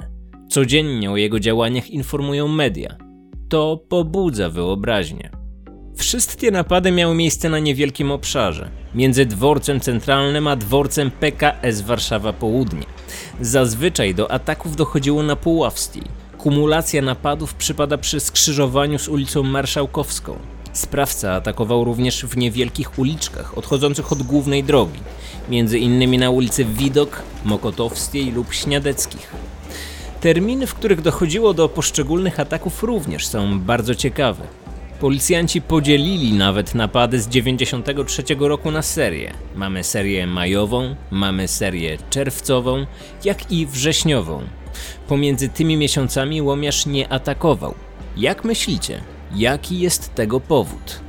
Codziennie 0.51 1.11
o 1.11 1.17
jego 1.17 1.41
działaniach 1.41 1.91
informują 1.91 2.49
media. 2.49 3.08
To 3.49 3.81
pobudza 3.89 4.49
wyobraźnię. 4.49 5.31
Wszystkie 5.97 6.51
napady 6.51 6.93
miały 6.93 7.15
miejsce 7.15 7.49
na 7.49 7.59
niewielkim 7.59 8.11
obszarze, 8.11 8.71
między 8.95 9.27
dworcem 9.27 9.81
centralnym 9.81 10.47
a 10.47 10.57
dworcem 10.57 11.11
PKS 11.11 11.81
Warszawa 11.81 12.33
Południe. 12.33 12.83
Zazwyczaj 13.41 14.15
do 14.15 14.31
ataków 14.31 14.77
dochodziło 14.77 15.23
na 15.23 15.37
Puławskiej. 15.37 16.03
Kumulacja 16.39 17.03
napadów 17.03 17.55
przypada 17.55 17.99
przy 17.99 18.21
skrzyżowaniu 18.21 18.99
z 18.99 19.09
ulicą 19.09 19.43
Marszałkowską. 19.43 20.39
Sprawca 20.73 21.33
atakował 21.33 21.85
również 21.85 22.25
w 22.25 22.37
niewielkich 22.37 22.99
uliczkach 22.99 23.59
odchodzących 23.59 24.13
od 24.13 24.23
głównej 24.23 24.65
drogi, 24.65 25.01
między 25.49 25.79
innymi 25.79 26.19
na 26.19 26.31
ulicy 26.31 26.65
Widok, 26.65 27.23
Mokotowskiej 27.45 28.33
lub 28.33 28.55
Śniadeckich. 28.55 29.33
Terminy, 30.21 30.67
w 30.67 30.75
których 30.75 31.01
dochodziło 31.01 31.55
do 31.55 31.69
poszczególnych 31.69 32.41
ataków 32.41 32.83
również 32.83 33.27
są 33.27 33.61
bardzo 33.61 33.95
ciekawe. 33.95 34.45
Policjanci 35.01 35.63
podzielili 35.63 36.33
nawet 36.33 36.75
napady 36.75 37.21
z 37.21 37.29
93 37.29 38.23
roku 38.39 38.71
na 38.71 38.83
serię. 38.83 39.33
Mamy 39.57 39.85
serię 39.85 40.27
majową, 40.27 40.97
mamy 41.11 41.49
serię 41.49 41.99
czerwcową, 42.11 42.87
jak 43.25 43.53
i 43.53 43.67
wrześniową. 43.67 44.43
Pomiędzy 45.09 45.49
tymi 45.49 45.77
miesiącami 45.77 46.43
łomiarz 46.43 46.87
nie 46.87 47.13
atakował. 47.13 47.75
Jak 48.17 48.45
myślicie, 48.45 49.01
jaki 49.35 49.81
jest 49.81 50.15
tego 50.15 50.41
powód? 50.41 51.01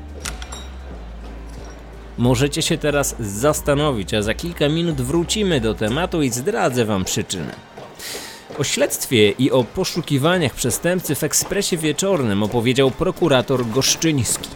Możecie 2.18 2.62
się 2.62 2.78
teraz 2.78 3.16
zastanowić, 3.20 4.14
a 4.14 4.22
za 4.22 4.34
kilka 4.34 4.70
minut 4.70 5.02
wrócimy 5.02 5.62
do 5.62 5.74
tematu 5.74 6.22
i 6.22 6.30
zdradzę 6.30 6.86
wam 6.86 7.06
przyczynę. 7.06 7.69
O 8.60 8.64
śledztwie 8.64 9.30
i 9.32 9.52
o 9.52 9.64
poszukiwaniach 9.64 10.54
przestępcy 10.54 11.16
w 11.16 11.24
ekspresie 11.24 11.78
wieczornym 11.78 12.44
opowiedział 12.44 12.92
prokurator 12.92 13.68
Goszczyński. 13.68 14.50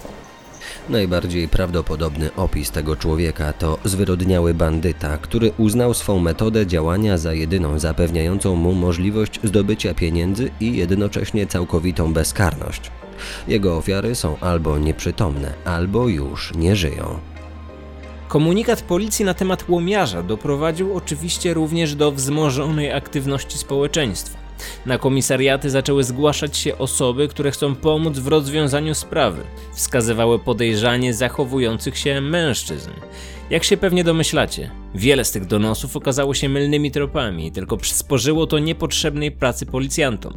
Najbardziej 0.89 1.48
prawdopodobny 1.48 2.29
opis 2.36 2.72
tego 2.72 2.95
człowieka 2.95 3.53
to 3.53 3.77
zwyrodniały 3.83 4.53
bandyta, 4.53 5.17
który 5.17 5.51
uznał 5.57 5.93
swą 5.93 6.19
metodę 6.19 6.67
działania 6.67 7.17
za 7.17 7.33
jedyną 7.33 7.79
zapewniającą 7.79 8.55
mu 8.55 8.74
możliwość 8.74 9.39
zdobycia 9.43 9.93
pieniędzy 9.93 10.51
i 10.60 10.77
jednocześnie 10.77 11.48
całkowitą 11.48 12.13
bezkarność. 12.13 12.91
Jego 13.48 13.77
ofiary 13.77 14.15
są 14.15 14.39
albo 14.39 14.77
nieprzytomne, 14.77 15.53
albo 15.65 16.07
już 16.07 16.55
nie 16.55 16.75
żyją. 16.75 17.32
Komunikat 18.33 18.81
policji 18.81 19.25
na 19.25 19.33
temat 19.33 19.69
łomiarza 19.69 20.23
doprowadził 20.23 20.97
oczywiście 20.97 21.53
również 21.53 21.95
do 21.95 22.11
wzmożonej 22.11 22.91
aktywności 22.91 23.57
społeczeństwa. 23.57 24.37
Na 24.85 24.97
komisariaty 24.97 25.69
zaczęły 25.69 26.03
zgłaszać 26.03 26.57
się 26.57 26.77
osoby, 26.77 27.27
które 27.27 27.51
chcą 27.51 27.75
pomóc 27.75 28.19
w 28.19 28.27
rozwiązaniu 28.27 28.95
sprawy. 28.95 29.43
Wskazywały 29.73 30.39
podejrzanie 30.39 31.13
zachowujących 31.13 31.97
się 31.97 32.21
mężczyzn. 32.21 32.89
Jak 33.49 33.63
się 33.63 33.77
pewnie 33.77 34.03
domyślacie, 34.03 34.71
wiele 34.95 35.25
z 35.25 35.31
tych 35.31 35.45
donosów 35.45 35.97
okazało 35.97 36.33
się 36.33 36.49
mylnymi 36.49 36.91
tropami, 36.91 37.51
tylko 37.51 37.77
przysporzyło 37.77 38.47
to 38.47 38.59
niepotrzebnej 38.59 39.31
pracy 39.31 39.65
policjantom. 39.65 40.33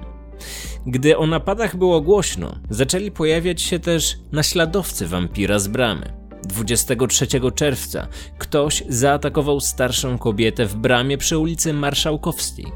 Gdy 0.86 1.18
o 1.18 1.26
napadach 1.26 1.76
było 1.76 2.00
głośno, 2.00 2.56
zaczęli 2.70 3.10
pojawiać 3.10 3.62
się 3.62 3.78
też 3.78 4.16
naśladowcy 4.32 5.06
wampira 5.06 5.58
z 5.58 5.68
bramy. 5.68 6.15
23 6.46 7.26
czerwca 7.54 8.08
ktoś 8.38 8.82
zaatakował 8.88 9.60
starszą 9.60 10.18
kobietę 10.18 10.66
w 10.66 10.76
bramie 10.76 11.18
przy 11.18 11.38
ulicy 11.38 11.72
Marszałkowskiej. 11.72 12.66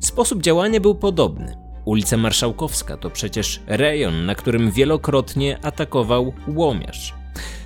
Sposób 0.00 0.42
działania 0.42 0.80
był 0.80 0.94
podobny. 0.94 1.56
Ulica 1.84 2.16
Marszałkowska 2.16 2.96
to 2.96 3.10
przecież 3.10 3.60
rejon, 3.66 4.26
na 4.26 4.34
którym 4.34 4.70
wielokrotnie 4.70 5.58
atakował 5.62 6.32
łomiarz. 6.48 7.14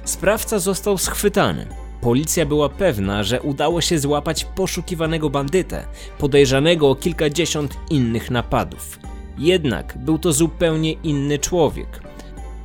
Sprawca 0.05 0.59
został 0.59 0.99
schwytany. 0.99 1.67
Policja 2.01 2.47
była 2.47 2.69
pewna, 2.69 3.23
że 3.23 3.43
udało 3.43 3.81
się 3.81 3.99
złapać 3.99 4.45
poszukiwanego 4.45 5.31
bandytę, 5.31 5.85
podejrzanego 6.19 6.91
o 6.91 6.95
kilkadziesiąt 6.95 7.77
innych 7.91 8.31
napadów. 8.31 8.99
Jednak 9.39 9.99
był 9.99 10.19
to 10.19 10.33
zupełnie 10.33 10.93
inny 10.93 11.39
człowiek. 11.39 12.12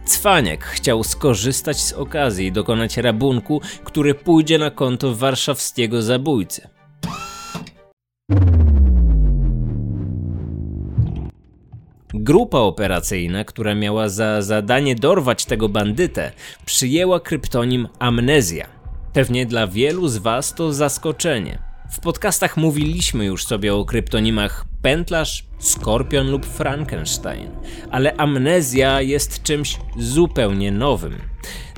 Cwaniak 0.08 0.66
chciał 0.66 1.04
skorzystać 1.04 1.82
z 1.82 1.94
okazji 1.94 2.48
i 2.48 2.52
dokonać 2.52 2.98
rabunku, 2.98 3.62
który 3.84 4.14
pójdzie 4.14 4.58
na 4.58 4.72
konto 4.72 5.16
warszawskiego 5.16 6.02
zabójcy. 6.02 6.68
Grupa 12.14 12.58
operacyjna, 12.58 13.44
która 13.44 13.76
miała 13.76 14.10
za 14.10 14.42
zadanie 14.42 14.96
dorwać 14.96 15.46
tego 15.46 15.70
bandytę, 15.70 16.32
przyjęła 16.66 17.20
kryptonim 17.20 17.88
Amnezja. 18.00 18.68
Pewnie 19.14 19.46
dla 19.46 19.68
wielu 19.68 20.08
z 20.08 20.18
Was 20.18 20.54
to 20.54 20.74
zaskoczenie. 20.74 21.67
W 21.90 22.00
podcastach 22.00 22.58
mówiliśmy 22.58 23.26
już 23.26 23.46
sobie 23.46 23.76
o 23.76 23.86
kryptonimach 23.86 24.66
Pętlarz, 24.82 25.46
Skorpion 25.60 26.32
lub 26.32 26.46
Frankenstein, 26.46 27.50
ale 27.92 28.16
amnezja 28.16 29.02
jest 29.02 29.44
czymś 29.44 29.80
zupełnie 29.98 30.72
nowym. 30.72 31.18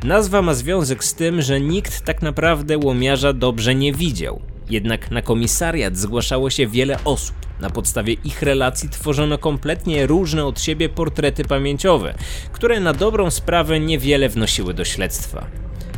Nazwa 0.04 0.42
ma 0.42 0.54
związek 0.54 1.04
z 1.04 1.14
tym, 1.14 1.42
że 1.42 1.62
nikt 1.62 2.06
tak 2.06 2.22
naprawdę 2.22 2.78
łomiarza 2.78 3.34
dobrze 3.34 3.76
nie 3.76 3.94
widział. 3.94 4.42
Jednak 4.70 5.12
na 5.12 5.22
komisariat 5.22 5.98
zgłaszało 5.98 6.50
się 6.50 6.68
wiele 6.68 7.04
osób. 7.04 7.36
Na 7.60 7.70
podstawie 7.70 8.14
ich 8.14 8.42
relacji 8.42 8.90
tworzono 8.90 9.38
kompletnie 9.38 10.08
różne 10.08 10.46
od 10.46 10.62
siebie 10.62 10.90
portrety 10.90 11.46
pamięciowe, 11.46 12.14
które 12.52 12.80
na 12.80 12.94
dobrą 12.94 13.32
sprawę 13.32 13.80
niewiele 13.80 14.30
wnosiły 14.30 14.74
do 14.74 14.86
śledztwa. 14.86 15.48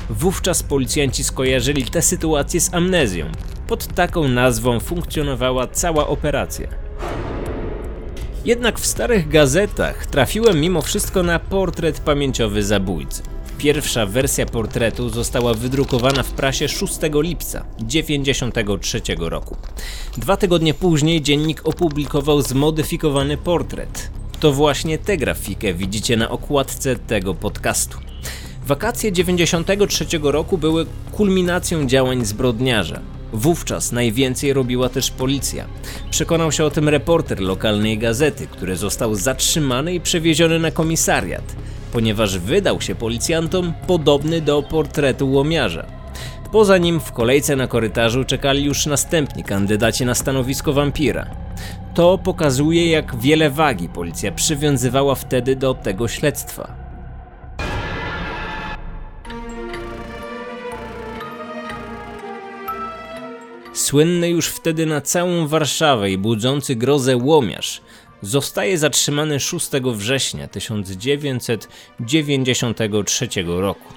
Wówczas 0.10 0.64
policjanci 0.64 1.24
skojarzyli 1.24 1.86
tę 1.86 2.02
sytuację 2.02 2.62
z 2.62 2.74
amnezją. 2.74 3.26
Pod 3.68 3.88
taką 3.88 4.28
nazwą 4.28 4.80
funkcjonowała 4.80 5.68
cała 5.68 6.08
operacja. 6.08 6.68
Jednak 8.46 8.80
w 8.80 8.86
starych 8.86 9.30
gazetach 9.30 10.06
trafiłem 10.06 10.62
mimo 10.62 10.82
wszystko 10.82 11.24
na 11.24 11.40
portret 11.40 12.00
pamięciowy 12.00 12.64
zabójcy. 12.64 13.24
Pierwsza 13.58 14.06
wersja 14.06 14.46
portretu 14.46 15.10
została 15.10 15.54
wydrukowana 15.54 16.24
w 16.24 16.32
prasie 16.32 16.68
6 16.68 17.00
lipca 17.14 17.66
1993 17.78 19.02
roku. 19.18 19.58
Dwa 20.18 20.38
tygodnie 20.38 20.74
później 20.74 21.22
dziennik 21.22 21.62
opublikował 21.64 22.42
zmodyfikowany 22.42 23.38
portret. 23.38 24.12
To 24.40 24.52
właśnie 24.52 24.98
tę 24.98 25.18
grafikę 25.18 25.74
widzicie 25.74 26.18
na 26.18 26.30
okładce 26.30 26.96
tego 26.96 27.34
podcastu. 27.34 28.11
Wakacje 28.72 29.12
93 29.12 30.06
roku 30.22 30.58
były 30.58 30.86
kulminacją 31.12 31.86
działań 31.86 32.26
zbrodniarza. 32.26 33.00
Wówczas 33.34 33.92
najwięcej 33.92 34.54
robiła 34.54 34.90
też 34.90 35.12
policja. 35.12 35.66
Przekonał 36.10 36.52
się 36.52 36.66
o 36.66 36.70
tym 36.70 36.90
reporter 36.90 37.40
lokalnej 37.40 37.98
gazety, 37.98 38.48
który 38.48 38.76
został 38.76 39.16
zatrzymany 39.16 39.94
i 39.94 40.02
przewieziony 40.02 40.60
na 40.60 40.72
komisariat, 40.72 41.56
ponieważ 41.92 42.40
wydał 42.40 42.82
się 42.82 42.96
policjantom 42.96 43.74
podobny 43.88 44.42
do 44.42 44.64
portretu 44.64 45.32
łomiarza. 45.32 45.86
Poza 46.52 46.78
nim 46.78 47.00
w 47.00 47.12
kolejce 47.12 47.56
na 47.56 47.68
korytarzu 47.68 48.24
czekali 48.24 48.64
już 48.64 48.86
następni 48.86 49.44
kandydaci 49.44 50.06
na 50.06 50.16
stanowisko 50.16 50.74
wampira. 50.74 51.26
To 51.94 52.18
pokazuje, 52.18 52.90
jak 52.90 53.16
wiele 53.16 53.50
wagi 53.50 53.90
policja 53.90 54.32
przywiązywała 54.32 55.16
wtedy 55.16 55.56
do 55.56 55.74
tego 55.74 56.08
śledztwa. 56.08 56.81
Słynny 63.92 64.30
już 64.30 64.48
wtedy 64.48 64.86
na 64.86 65.02
całą 65.02 65.48
Warszawę 65.48 66.12
i 66.12 66.18
budzący 66.18 66.76
grozę 66.76 67.18
łomiarz 67.18 67.82
zostaje 68.22 68.78
zatrzymany 68.78 69.40
6 69.40 69.70
września 69.94 70.48
1993 70.48 73.28
roku. 73.46 73.94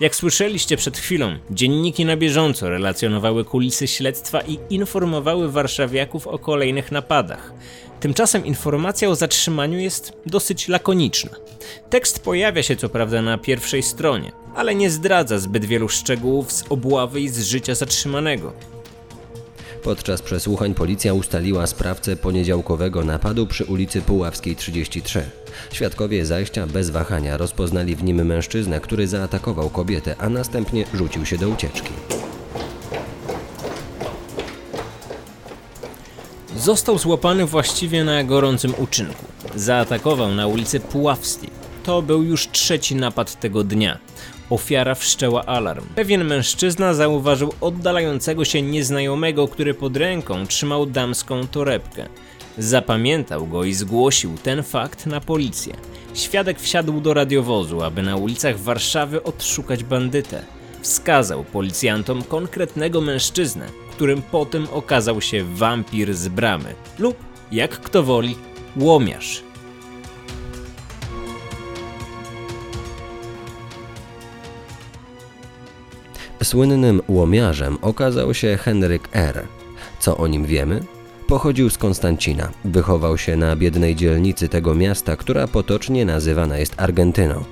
Jak 0.00 0.16
słyszeliście 0.16 0.76
przed 0.76 0.98
chwilą, 0.98 1.38
dzienniki 1.50 2.04
na 2.04 2.16
bieżąco 2.16 2.70
relacjonowały 2.70 3.44
kulisy 3.44 3.86
śledztwa 3.86 4.40
i 4.40 4.58
informowały 4.70 5.52
warszawiaków 5.52 6.26
o 6.26 6.38
kolejnych 6.38 6.92
napadach. 6.92 7.52
Tymczasem 8.00 8.46
informacja 8.46 9.08
o 9.08 9.14
zatrzymaniu 9.14 9.78
jest 9.78 10.12
dosyć 10.26 10.68
lakoniczna. 10.68 11.30
Tekst 11.90 12.24
pojawia 12.24 12.62
się 12.62 12.76
co 12.76 12.88
prawda 12.88 13.22
na 13.22 13.38
pierwszej 13.38 13.82
stronie, 13.82 14.32
ale 14.54 14.74
nie 14.74 14.90
zdradza 14.90 15.38
zbyt 15.38 15.64
wielu 15.64 15.88
szczegółów 15.88 16.52
z 16.52 16.64
obławy 16.68 17.20
i 17.20 17.28
z 17.28 17.42
życia 17.42 17.74
zatrzymanego. 17.74 18.52
Podczas 19.88 20.22
przesłuchań 20.22 20.74
policja 20.74 21.14
ustaliła 21.14 21.66
sprawcę 21.66 22.16
poniedziałkowego 22.16 23.04
napadu 23.04 23.46
przy 23.46 23.64
ulicy 23.64 24.02
Puławskiej 24.02 24.56
33. 24.56 25.30
Świadkowie 25.72 26.26
zajścia 26.26 26.66
bez 26.66 26.90
wahania 26.90 27.36
rozpoznali 27.36 27.96
w 27.96 28.04
nim 28.04 28.26
mężczyznę, 28.26 28.80
który 28.80 29.08
zaatakował 29.08 29.70
kobietę, 29.70 30.16
a 30.18 30.28
następnie 30.28 30.84
rzucił 30.94 31.26
się 31.26 31.38
do 31.38 31.48
ucieczki. 31.48 31.92
Został 36.56 36.98
złapany 36.98 37.46
właściwie 37.46 38.04
na 38.04 38.24
gorącym 38.24 38.74
uczynku. 38.78 39.24
Zaatakował 39.54 40.34
na 40.34 40.46
ulicy 40.46 40.80
Puławskiej. 40.80 41.50
To 41.84 42.02
był 42.02 42.22
już 42.22 42.48
trzeci 42.48 42.94
napad 42.94 43.40
tego 43.40 43.64
dnia. 43.64 43.98
Ofiara 44.50 44.94
wszczęła 44.94 45.44
alarm. 45.44 45.84
Pewien 45.94 46.24
mężczyzna 46.24 46.94
zauważył 46.94 47.52
oddalającego 47.60 48.44
się 48.44 48.62
nieznajomego, 48.62 49.48
który 49.48 49.74
pod 49.74 49.96
ręką 49.96 50.46
trzymał 50.46 50.86
damską 50.86 51.46
torebkę. 51.46 52.08
Zapamiętał 52.58 53.46
go 53.46 53.64
i 53.64 53.74
zgłosił 53.74 54.38
ten 54.42 54.62
fakt 54.62 55.06
na 55.06 55.20
policję. 55.20 55.74
Świadek 56.14 56.60
wsiadł 56.60 57.00
do 57.00 57.14
radiowozu, 57.14 57.82
aby 57.82 58.02
na 58.02 58.16
ulicach 58.16 58.58
Warszawy 58.58 59.22
odszukać 59.22 59.84
bandytę. 59.84 60.42
Wskazał 60.80 61.44
policjantom 61.44 62.22
konkretnego 62.22 63.00
mężczyznę, 63.00 63.66
którym 63.90 64.22
potem 64.22 64.66
okazał 64.72 65.20
się 65.20 65.44
wampir 65.44 66.14
z 66.14 66.28
bramy 66.28 66.74
lub, 66.98 67.16
jak 67.52 67.80
kto 67.80 68.02
woli, 68.02 68.36
łomiarz. 68.76 69.47
Słynnym 76.48 77.02
łomiarzem 77.08 77.78
okazał 77.82 78.34
się 78.34 78.56
Henryk 78.56 79.08
R. 79.12 79.46
Co 80.00 80.16
o 80.16 80.26
nim 80.26 80.44
wiemy? 80.44 80.80
Pochodził 81.26 81.70
z 81.70 81.78
Konstancina. 81.78 82.50
Wychował 82.64 83.18
się 83.18 83.36
na 83.36 83.56
biednej 83.56 83.96
dzielnicy 83.96 84.48
tego 84.48 84.74
miasta, 84.74 85.16
która 85.16 85.48
potocznie 85.48 86.04
nazywana 86.04 86.58
jest 86.58 86.74
Argentyną. 86.76 87.44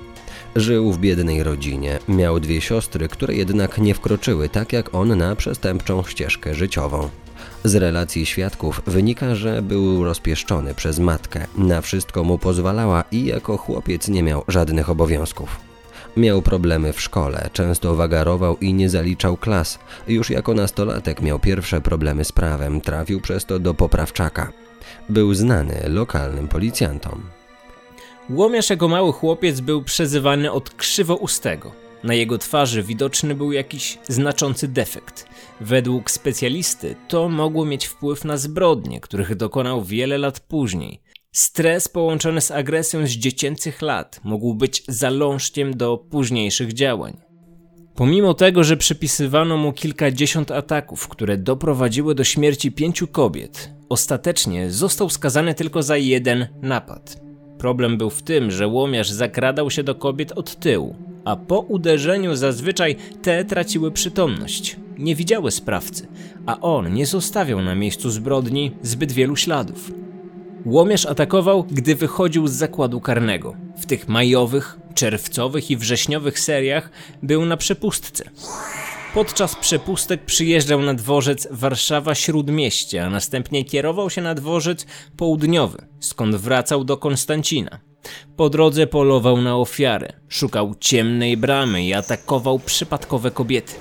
Żył 0.55 0.91
w 0.91 0.99
biednej 0.99 1.43
rodzinie, 1.43 1.99
miał 2.07 2.39
dwie 2.39 2.61
siostry, 2.61 3.07
które 3.07 3.33
jednak 3.33 3.77
nie 3.77 3.93
wkroczyły 3.93 4.49
tak 4.49 4.73
jak 4.73 4.95
on 4.95 5.17
na 5.17 5.35
przestępczą 5.35 6.03
ścieżkę 6.03 6.55
życiową. 6.55 7.09
Z 7.63 7.75
relacji 7.75 8.25
świadków 8.25 8.81
wynika, 8.87 9.35
że 9.35 9.61
był 9.61 10.03
rozpieszczony 10.03 10.75
przez 10.75 10.99
matkę, 10.99 11.47
na 11.57 11.81
wszystko 11.81 12.23
mu 12.23 12.37
pozwalała 12.37 13.03
i 13.11 13.25
jako 13.25 13.57
chłopiec 13.57 14.07
nie 14.07 14.23
miał 14.23 14.43
żadnych 14.47 14.89
obowiązków. 14.89 15.66
Miał 16.17 16.41
problemy 16.41 16.93
w 16.93 17.01
szkole, 17.01 17.49
często 17.53 17.95
wagarował 17.95 18.57
i 18.57 18.73
nie 18.73 18.89
zaliczał 18.89 19.37
klas. 19.37 19.79
Już 20.07 20.29
jako 20.29 20.53
nastolatek 20.53 21.21
miał 21.21 21.39
pierwsze 21.39 21.81
problemy 21.81 22.25
z 22.25 22.31
prawem, 22.31 22.81
trafił 22.81 23.21
przez 23.21 23.45
to 23.45 23.59
do 23.59 23.73
poprawczaka. 23.73 24.51
Był 25.09 25.33
znany 25.33 25.81
lokalnym 25.87 26.47
policjantom. 26.47 27.23
Łomiarz 28.29 28.69
jako 28.69 28.87
mały 28.87 29.13
chłopiec 29.13 29.59
był 29.59 29.83
przezywany 29.83 30.51
od 30.51 30.69
krzywoustego. 30.69 31.71
Na 32.03 32.13
jego 32.13 32.37
twarzy 32.37 32.83
widoczny 32.83 33.35
był 33.35 33.51
jakiś 33.51 33.97
znaczący 34.07 34.67
defekt. 34.67 35.25
Według 35.61 36.11
specjalisty 36.11 36.95
to 37.07 37.29
mogło 37.29 37.65
mieć 37.65 37.85
wpływ 37.85 38.25
na 38.25 38.37
zbrodnie, 38.37 39.01
których 39.01 39.35
dokonał 39.35 39.83
wiele 39.83 40.17
lat 40.17 40.39
później. 40.39 40.99
Stres 41.31 41.87
połączony 41.87 42.41
z 42.41 42.51
agresją 42.51 43.07
z 43.07 43.09
dziecięcych 43.09 43.81
lat 43.81 44.19
mógł 44.23 44.53
być 44.53 44.83
zalążkiem 44.87 45.77
do 45.77 45.97
późniejszych 45.97 46.73
działań. 46.73 47.17
Pomimo 47.95 48.33
tego, 48.33 48.63
że 48.63 48.77
przypisywano 48.77 49.57
mu 49.57 49.73
kilkadziesiąt 49.73 50.51
ataków, 50.51 51.07
które 51.07 51.37
doprowadziły 51.37 52.15
do 52.15 52.23
śmierci 52.23 52.71
pięciu 52.71 53.07
kobiet, 53.07 53.73
ostatecznie 53.89 54.71
został 54.71 55.09
skazany 55.09 55.53
tylko 55.53 55.83
za 55.83 55.97
jeden 55.97 56.47
napad. 56.61 57.21
Problem 57.57 57.97
był 57.97 58.09
w 58.09 58.23
tym, 58.23 58.51
że 58.51 58.67
łomiarz 58.67 59.09
zakradał 59.09 59.71
się 59.71 59.83
do 59.83 59.95
kobiet 59.95 60.31
od 60.31 60.55
tyłu, 60.55 60.95
a 61.25 61.35
po 61.35 61.59
uderzeniu 61.59 62.35
zazwyczaj 62.35 62.95
te 63.21 63.45
traciły 63.45 63.91
przytomność. 63.91 64.77
Nie 64.97 65.15
widziały 65.15 65.51
sprawcy, 65.51 66.07
a 66.45 66.59
on 66.59 66.93
nie 66.93 67.05
zostawiał 67.05 67.61
na 67.61 67.75
miejscu 67.75 68.09
zbrodni 68.09 68.71
zbyt 68.81 69.11
wielu 69.11 69.35
śladów. 69.35 69.91
Łomiarz 70.67 71.05
atakował, 71.05 71.63
gdy 71.63 71.95
wychodził 71.95 72.47
z 72.47 72.51
zakładu 72.51 73.01
karnego. 73.01 73.55
W 73.77 73.85
tych 73.85 74.07
majowych, 74.07 74.79
czerwcowych 74.93 75.71
i 75.71 75.77
wrześniowych 75.77 76.39
seriach 76.39 76.89
był 77.23 77.45
na 77.45 77.57
przepustce. 77.57 78.23
Podczas 79.13 79.55
przepustek 79.55 80.25
przyjeżdżał 80.25 80.81
na 80.81 80.93
dworzec 80.93 81.47
Warszawa-Śródmieście, 81.51 83.05
a 83.05 83.09
następnie 83.09 83.65
kierował 83.65 84.09
się 84.09 84.21
na 84.21 84.35
dworzec 84.35 84.85
południowy, 85.17 85.87
skąd 85.99 86.35
wracał 86.35 86.83
do 86.83 86.97
Konstancina. 86.97 87.79
Po 88.37 88.49
drodze 88.49 88.87
polował 88.87 89.41
na 89.41 89.57
ofiarę, 89.57 90.13
szukał 90.27 90.75
ciemnej 90.79 91.37
bramy 91.37 91.83
i 91.83 91.93
atakował 91.93 92.59
przypadkowe 92.59 93.31
kobiety. 93.31 93.73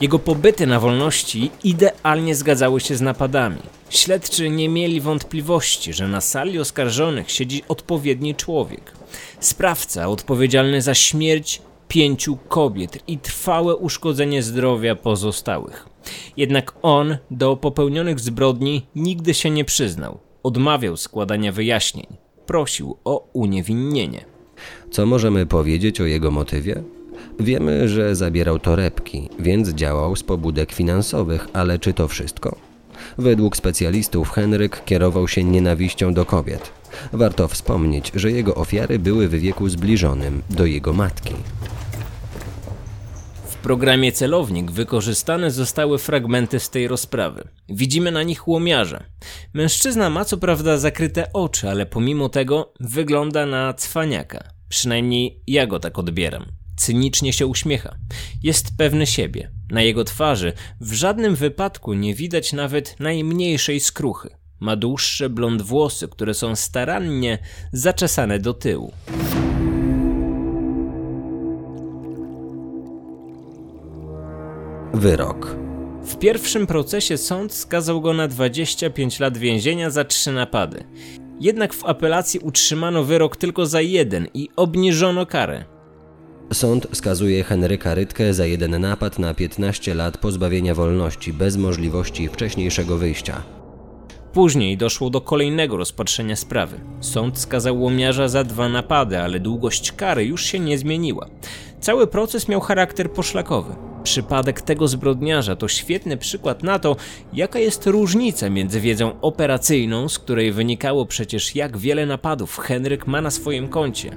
Jego 0.00 0.18
pobyty 0.18 0.66
na 0.66 0.80
wolności 0.80 1.50
idealnie 1.64 2.34
zgadzały 2.34 2.80
się 2.80 2.96
z 2.96 3.00
napadami. 3.00 3.60
Śledczy 3.90 4.50
nie 4.50 4.68
mieli 4.68 5.00
wątpliwości, 5.00 5.92
że 5.92 6.08
na 6.08 6.20
sali 6.20 6.58
oskarżonych 6.58 7.30
siedzi 7.30 7.62
odpowiedni 7.68 8.34
człowiek. 8.34 8.92
Sprawca 9.40 10.08
odpowiedzialny 10.08 10.82
za 10.82 10.94
śmierć 10.94 11.62
pięciu 11.88 12.36
kobiet 12.48 12.98
i 13.06 13.18
trwałe 13.18 13.76
uszkodzenie 13.76 14.42
zdrowia 14.42 14.94
pozostałych. 14.96 15.88
Jednak 16.36 16.74
on 16.82 17.16
do 17.30 17.56
popełnionych 17.56 18.20
zbrodni 18.20 18.86
nigdy 18.94 19.34
się 19.34 19.50
nie 19.50 19.64
przyznał. 19.64 20.18
Odmawiał 20.42 20.96
składania 20.96 21.52
wyjaśnień. 21.52 22.06
Prosił 22.46 22.98
o 23.04 23.28
uniewinnienie. 23.32 24.24
Co 24.90 25.06
możemy 25.06 25.46
powiedzieć 25.46 26.00
o 26.00 26.04
jego 26.04 26.30
motywie? 26.30 26.82
Wiemy, 27.40 27.88
że 27.88 28.16
zabierał 28.16 28.58
torebki, 28.58 29.28
więc 29.38 29.68
działał 29.68 30.16
z 30.16 30.22
pobudek 30.22 30.72
finansowych, 30.72 31.48
ale 31.52 31.78
czy 31.78 31.92
to 31.92 32.08
wszystko? 32.08 32.56
Według 33.18 33.56
specjalistów 33.56 34.30
Henryk 34.30 34.84
kierował 34.84 35.28
się 35.28 35.44
nienawiścią 35.44 36.14
do 36.14 36.26
kobiet. 36.26 36.72
Warto 37.12 37.48
wspomnieć, 37.48 38.12
że 38.14 38.32
jego 38.32 38.54
ofiary 38.54 38.98
były 38.98 39.28
w 39.28 39.34
wieku 39.34 39.68
zbliżonym 39.68 40.42
do 40.50 40.66
jego 40.66 40.92
matki. 40.92 41.34
W 43.46 43.56
programie 43.56 44.12
Celownik 44.12 44.70
wykorzystane 44.70 45.50
zostały 45.50 45.98
fragmenty 45.98 46.60
z 46.60 46.70
tej 46.70 46.88
rozprawy. 46.88 47.48
Widzimy 47.68 48.10
na 48.10 48.22
nich 48.22 48.48
łomiarza. 48.48 49.02
Mężczyzna 49.54 50.10
ma 50.10 50.24
co 50.24 50.36
prawda 50.36 50.78
zakryte 50.78 51.32
oczy, 51.32 51.70
ale 51.70 51.86
pomimo 51.86 52.28
tego 52.28 52.72
wygląda 52.80 53.46
na 53.46 53.74
cwaniaka. 53.74 54.48
Przynajmniej 54.68 55.42
ja 55.46 55.66
go 55.66 55.80
tak 55.80 55.98
odbieram. 55.98 56.44
Cynicznie 56.76 57.32
się 57.32 57.46
uśmiecha. 57.46 57.96
Jest 58.42 58.76
pewny 58.76 59.06
siebie. 59.06 59.50
Na 59.70 59.82
jego 59.82 60.04
twarzy 60.04 60.52
w 60.80 60.92
żadnym 60.92 61.34
wypadku 61.34 61.94
nie 61.94 62.14
widać 62.14 62.52
nawet 62.52 63.00
najmniejszej 63.00 63.80
skruchy. 63.80 64.30
Ma 64.60 64.76
dłuższe 64.76 65.30
blond 65.30 65.62
włosy, 65.62 66.08
które 66.08 66.34
są 66.34 66.56
starannie 66.56 67.38
zaczesane 67.72 68.38
do 68.38 68.54
tyłu. 68.54 68.92
Wyrok. 74.94 75.56
W 76.04 76.16
pierwszym 76.18 76.66
procesie 76.66 77.18
sąd 77.18 77.54
skazał 77.54 78.00
go 78.00 78.12
na 78.12 78.28
25 78.28 79.20
lat 79.20 79.38
więzienia 79.38 79.90
za 79.90 80.04
trzy 80.04 80.32
napady. 80.32 80.84
Jednak 81.40 81.74
w 81.74 81.84
apelacji 81.84 82.40
utrzymano 82.40 83.04
wyrok 83.04 83.36
tylko 83.36 83.66
za 83.66 83.80
jeden 83.80 84.28
i 84.34 84.48
obniżono 84.56 85.26
karę. 85.26 85.73
Sąd 86.52 86.86
skazuje 86.92 87.44
Henryka 87.44 87.94
Rytkę 87.94 88.34
za 88.34 88.46
jeden 88.46 88.80
napad 88.80 89.18
na 89.18 89.34
15 89.34 89.94
lat 89.94 90.18
pozbawienia 90.18 90.74
wolności 90.74 91.32
bez 91.32 91.56
możliwości 91.56 92.28
wcześniejszego 92.28 92.96
wyjścia. 92.96 93.42
Później 94.32 94.76
doszło 94.76 95.10
do 95.10 95.20
kolejnego 95.20 95.76
rozpatrzenia 95.76 96.36
sprawy. 96.36 96.80
Sąd 97.00 97.38
skazał 97.38 97.82
łomiarza 97.82 98.28
za 98.28 98.44
dwa 98.44 98.68
napady, 98.68 99.18
ale 99.18 99.40
długość 99.40 99.92
kary 99.92 100.24
już 100.24 100.44
się 100.44 100.60
nie 100.60 100.78
zmieniła. 100.78 101.26
Cały 101.80 102.06
proces 102.06 102.48
miał 102.48 102.60
charakter 102.60 103.10
poszlakowy. 103.10 103.74
Przypadek 104.02 104.60
tego 104.60 104.88
zbrodniarza 104.88 105.56
to 105.56 105.68
świetny 105.68 106.16
przykład 106.16 106.62
na 106.62 106.78
to, 106.78 106.96
jaka 107.32 107.58
jest 107.58 107.86
różnica 107.86 108.50
między 108.50 108.80
wiedzą 108.80 109.20
operacyjną, 109.20 110.08
z 110.08 110.18
której 110.18 110.52
wynikało 110.52 111.06
przecież 111.06 111.54
jak 111.54 111.78
wiele 111.78 112.06
napadów 112.06 112.58
Henryk 112.58 113.06
ma 113.06 113.20
na 113.20 113.30
swoim 113.30 113.68
koncie, 113.68 114.16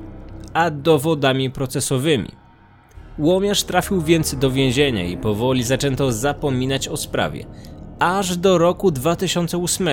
a 0.58 0.72
dowodami 0.72 1.52
procesowymi. 1.52 2.32
Łomiarz 3.20 3.64
trafił 3.64 4.02
więc 4.02 4.36
do 4.36 4.52
więzienia 4.52 5.06
i 5.06 5.18
powoli 5.18 5.64
zaczęto 5.64 6.12
zapominać 6.12 6.88
o 6.88 6.98
sprawie, 6.98 7.46
aż 8.00 8.38
do 8.38 8.58
roku 8.58 8.92
2008, 8.92 9.88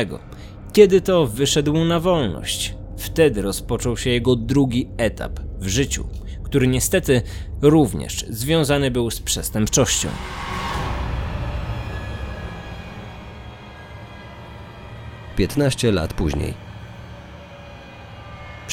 kiedy 0.72 1.00
to 1.00 1.26
wyszedł 1.26 1.84
na 1.84 2.00
wolność. 2.00 2.74
Wtedy 2.96 3.42
rozpoczął 3.42 3.96
się 3.96 4.10
jego 4.10 4.36
drugi 4.36 4.88
etap 4.96 5.40
w 5.58 5.66
życiu, 5.66 6.04
który 6.42 6.66
niestety 6.66 7.22
również 7.62 8.26
związany 8.28 8.90
był 8.90 9.10
z 9.10 9.20
przestępczością. 9.20 10.08
Piętnaście 15.36 15.92
lat 15.92 16.14
później. 16.14 16.73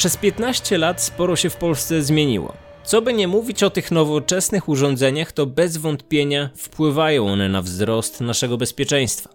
Przez 0.02 0.16
15 0.16 0.78
lat 0.78 1.02
sporo 1.02 1.36
się 1.36 1.50
w 1.50 1.56
Polsce 1.56 2.02
zmieniło. 2.02 2.52
Co 2.84 3.02
by 3.02 3.12
nie 3.14 3.28
mówić 3.28 3.62
o 3.62 3.70
tych 3.70 3.90
nowoczesnych 3.90 4.68
urządzeniach, 4.68 5.32
to 5.32 5.46
bez 5.46 5.76
wątpienia 5.76 6.50
wpływają 6.56 7.28
one 7.28 7.48
na 7.48 7.62
wzrost 7.62 8.20
naszego 8.20 8.56
bezpieczeństwa. 8.56 9.30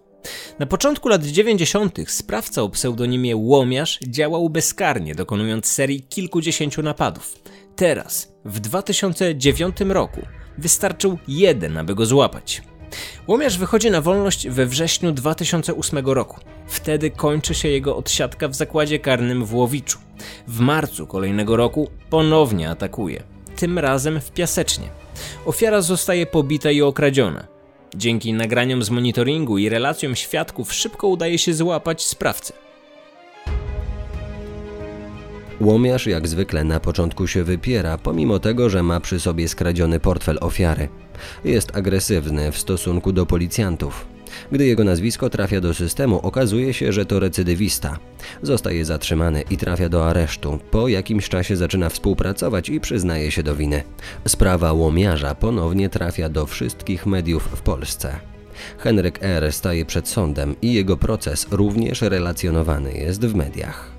Na 0.58 0.66
początku 0.66 1.08
lat 1.08 1.24
90. 1.24 1.98
sprawca 2.06 2.62
o 2.62 2.68
pseudonimie 2.68 3.36
Łomiarz 3.36 3.98
działał 4.08 4.50
bezkarnie, 4.50 5.14
dokonując 5.14 5.66
serii 5.66 6.02
kilkudziesięciu 6.02 6.82
napadów. 6.82 7.34
Teraz, 7.76 8.32
w 8.44 8.60
2009 8.60 9.76
roku, 9.88 10.20
wystarczył 10.58 11.18
jeden, 11.28 11.76
aby 11.76 11.94
go 11.94 12.06
złapać. 12.06 12.62
Łomiarz 13.26 13.58
wychodzi 13.58 13.90
na 13.90 14.00
wolność 14.00 14.48
we 14.48 14.66
wrześniu 14.66 15.12
2008 15.12 16.06
roku. 16.06 16.40
Wtedy 16.66 17.10
kończy 17.10 17.54
się 17.54 17.68
jego 17.68 17.96
odsiadka 17.96 18.48
w 18.48 18.54
zakładzie 18.54 18.98
karnym 18.98 19.44
w 19.44 19.54
Łowiczu. 19.54 19.98
W 20.48 20.60
marcu 20.60 21.06
kolejnego 21.06 21.56
roku 21.56 21.90
ponownie 22.10 22.70
atakuje. 22.70 23.22
Tym 23.56 23.78
razem 23.78 24.20
w 24.20 24.30
Piasecznie. 24.30 24.88
Ofiara 25.46 25.80
zostaje 25.80 26.26
pobita 26.26 26.70
i 26.70 26.82
okradziona. 26.82 27.46
Dzięki 27.96 28.32
nagraniom 28.32 28.82
z 28.82 28.90
monitoringu 28.90 29.58
i 29.58 29.68
relacjom 29.68 30.16
świadków 30.16 30.72
szybko 30.72 31.08
udaje 31.08 31.38
się 31.38 31.54
złapać 31.54 32.02
sprawcę. 32.02 32.67
Łomiarz 35.60 36.06
jak 36.06 36.28
zwykle 36.28 36.64
na 36.64 36.80
początku 36.80 37.26
się 37.26 37.44
wypiera, 37.44 37.98
pomimo 37.98 38.38
tego, 38.38 38.70
że 38.70 38.82
ma 38.82 39.00
przy 39.00 39.20
sobie 39.20 39.48
skradziony 39.48 40.00
portfel 40.00 40.38
ofiary. 40.40 40.88
Jest 41.44 41.76
agresywny 41.76 42.52
w 42.52 42.58
stosunku 42.58 43.12
do 43.12 43.26
policjantów. 43.26 44.06
Gdy 44.52 44.66
jego 44.66 44.84
nazwisko 44.84 45.30
trafia 45.30 45.60
do 45.60 45.74
systemu, 45.74 46.18
okazuje 46.18 46.74
się, 46.74 46.92
że 46.92 47.06
to 47.06 47.20
recydywista. 47.20 47.98
Zostaje 48.42 48.84
zatrzymany 48.84 49.42
i 49.50 49.56
trafia 49.56 49.88
do 49.88 50.08
aresztu. 50.08 50.58
Po 50.70 50.88
jakimś 50.88 51.28
czasie 51.28 51.56
zaczyna 51.56 51.88
współpracować 51.88 52.68
i 52.68 52.80
przyznaje 52.80 53.30
się 53.30 53.42
do 53.42 53.56
winy. 53.56 53.82
Sprawa 54.28 54.72
łomiarza 54.72 55.34
ponownie 55.34 55.88
trafia 55.88 56.28
do 56.28 56.46
wszystkich 56.46 57.06
mediów 57.06 57.42
w 57.54 57.60
Polsce. 57.60 58.16
Henryk 58.78 59.18
R. 59.22 59.52
staje 59.52 59.84
przed 59.84 60.08
sądem 60.08 60.54
i 60.62 60.74
jego 60.74 60.96
proces 60.96 61.46
również 61.50 62.02
relacjonowany 62.02 62.92
jest 62.92 63.26
w 63.26 63.34
mediach. 63.34 63.97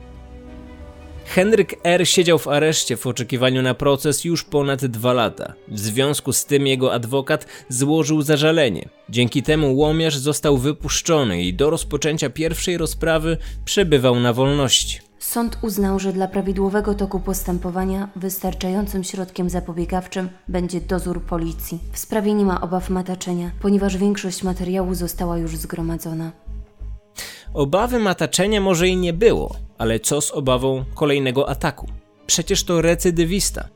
Henryk 1.30 1.76
R. 1.84 2.08
siedział 2.08 2.40
w 2.40 2.48
areszcie 2.48 2.98
w 2.98 3.08
oczekiwaniu 3.08 3.62
na 3.62 3.74
proces 3.74 4.26
już 4.26 4.44
ponad 4.44 4.86
dwa 4.86 5.14
lata. 5.14 5.54
W 5.68 5.80
związku 5.80 6.34
z 6.34 6.46
tym 6.46 6.68
jego 6.68 6.94
adwokat 6.94 7.46
złożył 7.70 8.22
zażalenie. 8.22 8.90
Dzięki 9.10 9.44
temu 9.44 9.78
łomiarz 9.78 10.18
został 10.18 10.58
wypuszczony 10.58 11.44
i 11.44 11.54
do 11.54 11.70
rozpoczęcia 11.70 12.30
pierwszej 12.30 12.78
rozprawy 12.78 13.38
przebywał 13.66 14.20
na 14.20 14.34
wolności. 14.34 15.00
Sąd 15.20 15.58
uznał, 15.62 16.00
że 16.00 16.14
dla 16.14 16.28
prawidłowego 16.28 16.94
toku 16.94 17.20
postępowania 17.20 18.10
wystarczającym 18.16 19.04
środkiem 19.04 19.50
zapobiegawczym 19.50 20.30
będzie 20.48 20.82
dozór 20.82 21.22
policji. 21.22 21.80
W 21.92 22.00
sprawie 22.00 22.34
nie 22.34 22.46
ma 22.46 22.62
obaw 22.62 22.90
mataczenia, 22.90 23.52
ponieważ 23.62 23.98
większość 23.98 24.44
materiału 24.44 24.96
została 24.96 25.38
już 25.38 25.58
zgromadzona. 25.58 26.32
Obawy 27.54 28.00
mataczenia 28.00 28.62
może 28.62 28.88
i 28.88 28.98
nie 28.98 29.14
było, 29.14 29.56
ale 29.78 30.00
co 30.00 30.22
z 30.22 30.32
obawą 30.32 30.86
kolejnego 30.96 31.50
ataku? 31.50 31.88
Przecież 32.28 32.64
to 32.64 32.82
recydywista. 32.82 33.70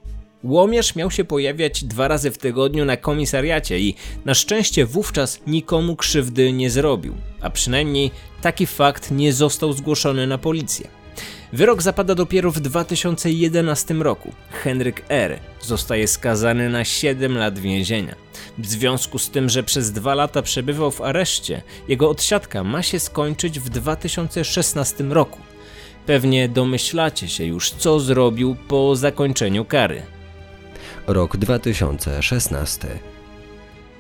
Łomiarz 0.43 0.95
miał 0.95 1.12
się 1.12 1.23
pojawiać 1.23 1.83
dwa 1.83 2.07
razy 2.07 2.31
w 2.31 2.38
tygodniu 2.38 2.86
na 2.86 2.97
komisariacie 2.97 3.79
i 3.79 3.95
na 4.25 4.33
szczęście 4.33 4.86
wówczas 4.86 5.39
nikomu 5.47 5.95
krzywdy 5.95 6.53
nie 6.53 6.69
zrobił, 6.69 7.13
a 7.41 7.49
przynajmniej 7.49 8.12
taki 8.41 8.65
fakt 8.65 9.12
nie 9.12 9.33
został 9.33 9.73
zgłoszony 9.73 10.27
na 10.27 10.38
policję. 10.38 10.88
Wyrok 11.53 11.81
zapada 11.81 12.15
dopiero 12.15 12.51
w 12.51 12.59
2011 12.59 13.93
roku. 13.93 14.33
Henryk 14.63 15.05
R. 15.09 15.39
zostaje 15.61 16.07
skazany 16.07 16.69
na 16.69 16.85
7 16.85 17.37
lat 17.37 17.59
więzienia. 17.59 18.15
W 18.57 18.65
związku 18.65 19.19
z 19.19 19.29
tym, 19.29 19.49
że 19.49 19.63
przez 19.63 19.91
dwa 19.91 20.15
lata 20.15 20.41
przebywał 20.41 20.91
w 20.91 21.01
areszcie, 21.01 21.61
jego 21.87 22.09
odsiadka 22.09 22.63
ma 22.63 22.83
się 22.83 22.99
skończyć 22.99 23.59
w 23.59 23.69
2016 23.69 25.03
roku. 25.03 25.39
Pewnie 26.05 26.49
domyślacie 26.49 27.27
się 27.27 27.45
już, 27.45 27.71
co 27.71 27.99
zrobił 27.99 28.55
po 28.67 28.95
zakończeniu 28.95 29.65
kary. 29.65 30.01
Rok 31.07 31.37
2016. 31.37 32.87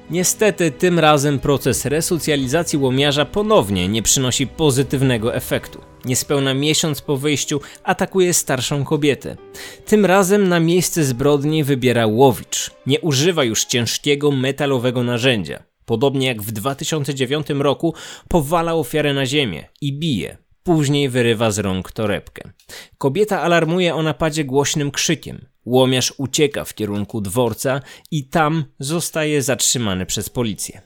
Niestety, 0.09 0.71
tym 0.71 0.99
razem 0.99 1.39
proces 1.39 1.85
resocjalizacji 1.85 2.79
łomiarza 2.79 3.25
ponownie 3.25 3.87
nie 3.87 4.01
przynosi 4.01 4.47
pozytywnego 4.47 5.35
efektu. 5.35 5.81
Niespełna 6.05 6.53
miesiąc 6.53 7.01
po 7.01 7.17
wyjściu 7.17 7.61
atakuje 7.83 8.33
starszą 8.33 8.83
kobietę. 8.83 9.37
Tym 9.85 10.05
razem 10.05 10.47
na 10.47 10.59
miejsce 10.59 11.03
zbrodni 11.03 11.63
wybiera 11.63 12.07
łowicz. 12.07 12.71
Nie 12.85 13.01
używa 13.01 13.43
już 13.43 13.65
ciężkiego 13.65 14.31
metalowego 14.31 15.03
narzędzia. 15.03 15.63
Podobnie 15.85 16.27
jak 16.27 16.41
w 16.41 16.51
2009 16.51 17.47
roku 17.49 17.93
powala 18.27 18.73
ofiarę 18.73 19.13
na 19.13 19.25
ziemię 19.25 19.69
i 19.81 19.93
bije. 19.93 20.42
Później 20.63 21.09
wyrywa 21.09 21.51
z 21.51 21.59
rąk 21.59 21.91
torebkę. 21.91 22.49
Kobieta 22.97 23.41
alarmuje 23.41 23.95
o 23.95 24.03
napadzie 24.03 24.45
głośnym 24.45 24.91
krzykiem. 24.91 25.45
Łomiarz 25.65 26.13
ucieka 26.17 26.63
w 26.65 26.73
kierunku 26.73 27.21
dworca 27.21 27.81
i 28.11 28.23
tam 28.23 28.65
zostaje 28.79 29.41
zatrzymany 29.41 30.05
przez 30.05 30.29
policję. 30.29 30.81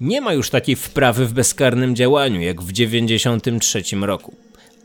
Nie 0.00 0.20
ma 0.20 0.32
już 0.32 0.50
takiej 0.50 0.76
wprawy 0.76 1.26
w 1.26 1.32
bezkarnym 1.32 1.96
działaniu 1.96 2.40
jak 2.40 2.62
w 2.62 2.72
93 2.72 3.82
roku. 4.00 4.34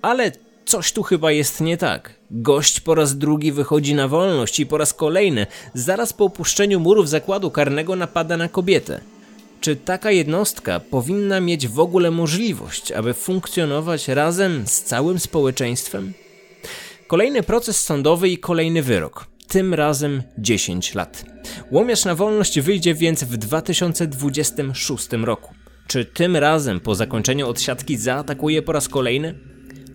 Ale 0.01 0.31
coś 0.65 0.91
tu 0.91 1.03
chyba 1.03 1.31
jest 1.31 1.61
nie 1.61 1.77
tak. 1.77 2.13
Gość 2.31 2.79
po 2.79 2.95
raz 2.95 3.17
drugi 3.17 3.51
wychodzi 3.51 3.95
na 3.95 4.07
wolność 4.07 4.59
i 4.59 4.65
po 4.65 4.77
raz 4.77 4.93
kolejny, 4.93 5.47
zaraz 5.73 6.13
po 6.13 6.25
opuszczeniu 6.25 6.79
murów 6.79 7.09
zakładu 7.09 7.51
karnego, 7.51 7.95
napada 7.95 8.37
na 8.37 8.49
kobietę. 8.49 9.01
Czy 9.63 9.75
taka 9.75 10.11
jednostka 10.11 10.79
powinna 10.79 11.39
mieć 11.39 11.67
w 11.67 11.79
ogóle 11.79 12.11
możliwość, 12.11 12.91
aby 12.91 13.13
funkcjonować 13.13 14.07
razem 14.07 14.67
z 14.67 14.81
całym 14.81 15.19
społeczeństwem? 15.19 16.13
Kolejny 17.07 17.43
proces 17.43 17.79
sądowy 17.85 18.29
i 18.29 18.37
kolejny 18.37 18.81
wyrok. 18.81 19.27
Tym 19.47 19.73
razem 19.73 20.23
10 20.37 20.95
lat. 20.95 21.25
Łomiarz 21.71 22.05
na 22.05 22.15
wolność 22.15 22.59
wyjdzie 22.59 22.93
więc 22.93 23.23
w 23.23 23.37
2026 23.37 25.07
roku. 25.11 25.53
Czy 25.87 26.05
tym 26.05 26.35
razem 26.35 26.79
po 26.79 26.95
zakończeniu 26.95 27.47
odsiadki 27.47 27.97
zaatakuje 27.97 28.61
po 28.61 28.71
raz 28.71 28.89
kolejny? 28.89 29.39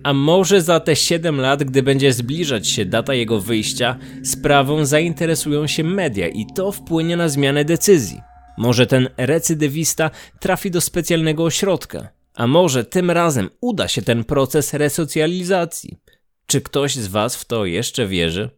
A 0.02 0.12
może 0.12 0.62
za 0.62 0.80
te 0.80 0.96
7 0.96 1.40
lat, 1.40 1.64
gdy 1.64 1.82
będzie 1.82 2.12
zbliżać 2.12 2.68
się 2.68 2.84
data 2.84 3.14
jego 3.14 3.40
wyjścia, 3.40 3.98
sprawą 4.24 4.84
zainteresują 4.84 5.66
się 5.66 5.84
media 5.84 6.28
i 6.28 6.46
to 6.54 6.72
wpłynie 6.72 7.16
na 7.16 7.28
zmianę 7.28 7.64
decyzji. 7.64 8.27
Może 8.58 8.86
ten 8.86 9.08
recydywista 9.16 10.10
trafi 10.40 10.70
do 10.70 10.80
specjalnego 10.80 11.44
ośrodka, 11.44 12.08
a 12.34 12.46
może 12.46 12.84
tym 12.84 13.10
razem 13.10 13.50
uda 13.60 13.88
się 13.88 14.02
ten 14.02 14.24
proces 14.24 14.74
resocjalizacji. 14.74 15.98
Czy 16.46 16.60
ktoś 16.60 16.94
z 16.94 17.06
Was 17.06 17.36
w 17.36 17.44
to 17.44 17.64
jeszcze 17.64 18.06
wierzy? 18.06 18.50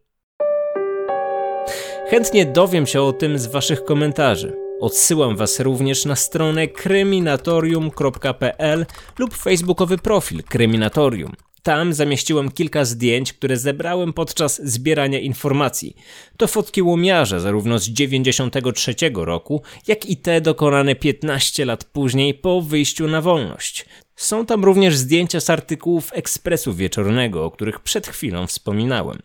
Chętnie 2.10 2.46
dowiem 2.46 2.86
się 2.86 3.02
o 3.02 3.12
tym 3.12 3.38
z 3.38 3.46
Waszych 3.46 3.84
komentarzy. 3.84 4.56
Odsyłam 4.80 5.36
Was 5.36 5.60
również 5.60 6.04
na 6.04 6.16
stronę 6.16 6.68
kryminatorium.pl 6.68 8.86
lub 9.18 9.34
facebookowy 9.34 9.98
profil 9.98 10.42
Kryminatorium. 10.42 11.32
Tam 11.62 11.92
zamieściłem 11.92 12.50
kilka 12.50 12.84
zdjęć, 12.84 13.32
które 13.32 13.56
zebrałem 13.56 14.12
podczas 14.12 14.60
zbierania 14.64 15.18
informacji. 15.18 15.96
To 16.36 16.46
fotki 16.46 16.82
łomiarza 16.82 17.40
zarówno 17.40 17.78
z 17.78 17.88
93 17.88 18.94
roku, 19.14 19.62
jak 19.86 20.06
i 20.06 20.16
te 20.16 20.40
dokonane 20.40 20.94
15 20.94 21.64
lat 21.64 21.84
później 21.84 22.34
po 22.34 22.62
wyjściu 22.62 23.08
na 23.08 23.20
wolność. 23.20 23.86
Są 24.16 24.46
tam 24.46 24.64
również 24.64 24.96
zdjęcia 24.96 25.40
z 25.40 25.50
artykułów 25.50 26.10
Ekspresu 26.12 26.74
Wieczornego, 26.74 27.44
o 27.44 27.50
których 27.50 27.80
przed 27.80 28.06
chwilą 28.06 28.46
wspominałem. 28.46 29.18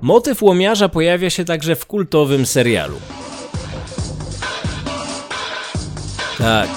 Motyw 0.00 0.42
łomiarza 0.42 0.88
pojawia 0.88 1.30
się 1.30 1.44
także 1.44 1.76
w 1.76 1.86
kultowym 1.86 2.46
serialu. 2.46 3.00
Tak, 6.38 6.68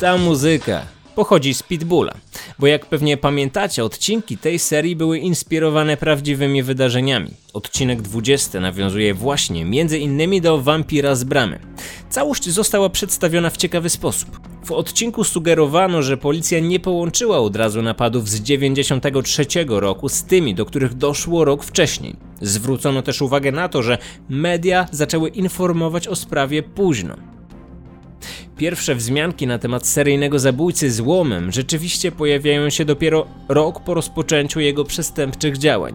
ta 0.00 0.16
muzyka 0.16 0.95
pochodzi 1.16 1.54
z 1.54 1.62
Pitbulla, 1.62 2.14
bo 2.58 2.66
jak 2.66 2.86
pewnie 2.86 3.16
pamiętacie, 3.16 3.84
odcinki 3.84 4.38
tej 4.38 4.58
serii 4.58 4.96
były 4.96 5.18
inspirowane 5.18 5.96
prawdziwymi 5.96 6.62
wydarzeniami. 6.62 7.30
Odcinek 7.52 8.02
20 8.02 8.60
nawiązuje 8.60 9.14
właśnie 9.14 9.64
między 9.64 9.98
innymi 9.98 10.40
do 10.40 10.62
Wampira 10.62 11.14
z 11.14 11.24
Bramy. 11.24 11.58
Całość 12.10 12.48
została 12.48 12.90
przedstawiona 12.90 13.50
w 13.50 13.56
ciekawy 13.56 13.90
sposób. 13.90 14.40
W 14.64 14.72
odcinku 14.72 15.24
sugerowano, 15.24 16.02
że 16.02 16.16
policja 16.16 16.60
nie 16.60 16.80
połączyła 16.80 17.38
od 17.38 17.56
razu 17.56 17.82
napadów 17.82 18.28
z 18.28 18.40
93 18.40 19.46
roku 19.68 20.08
z 20.08 20.24
tymi, 20.24 20.54
do 20.54 20.64
których 20.64 20.94
doszło 20.94 21.44
rok 21.44 21.64
wcześniej. 21.64 22.16
Zwrócono 22.40 23.02
też 23.02 23.22
uwagę 23.22 23.52
na 23.52 23.68
to, 23.68 23.82
że 23.82 23.98
media 24.28 24.86
zaczęły 24.92 25.28
informować 25.28 26.08
o 26.08 26.16
sprawie 26.16 26.62
późno. 26.62 27.35
Pierwsze 28.56 28.94
wzmianki 28.94 29.46
na 29.46 29.58
temat 29.58 29.86
seryjnego 29.86 30.38
zabójcy 30.38 30.90
z 30.90 31.00
łomem 31.00 31.52
rzeczywiście 31.52 32.12
pojawiają 32.12 32.70
się 32.70 32.84
dopiero 32.84 33.26
rok 33.48 33.80
po 33.84 33.94
rozpoczęciu 33.94 34.60
jego 34.60 34.84
przestępczych 34.84 35.58
działań. 35.58 35.94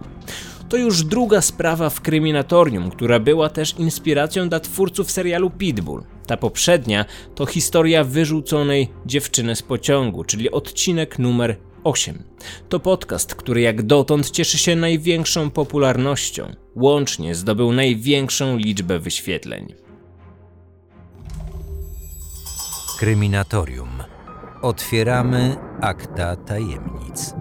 To 0.68 0.76
już 0.76 1.04
druga 1.04 1.40
sprawa 1.40 1.90
w 1.90 2.00
kryminatorium, 2.00 2.90
która 2.90 3.20
była 3.20 3.48
też 3.48 3.74
inspiracją 3.78 4.48
dla 4.48 4.60
twórców 4.60 5.10
serialu 5.10 5.50
Pitbull. 5.50 6.02
Ta 6.26 6.36
poprzednia 6.36 7.04
to 7.34 7.46
historia 7.46 8.04
wyrzuconej 8.04 8.88
dziewczyny 9.06 9.56
z 9.56 9.62
pociągu, 9.62 10.24
czyli 10.24 10.50
odcinek 10.50 11.18
numer 11.18 11.56
8. 11.84 12.22
To 12.68 12.80
podcast, 12.80 13.34
który 13.34 13.60
jak 13.60 13.82
dotąd 13.82 14.30
cieszy 14.30 14.58
się 14.58 14.76
największą 14.76 15.50
popularnością. 15.50 16.52
Łącznie 16.76 17.34
zdobył 17.34 17.72
największą 17.72 18.56
liczbę 18.56 18.98
wyświetleń. 18.98 19.74
Kryminatorium. 23.02 23.88
Otwieramy 24.62 25.56
akta 25.80 26.36
tajemnic. 26.36 27.34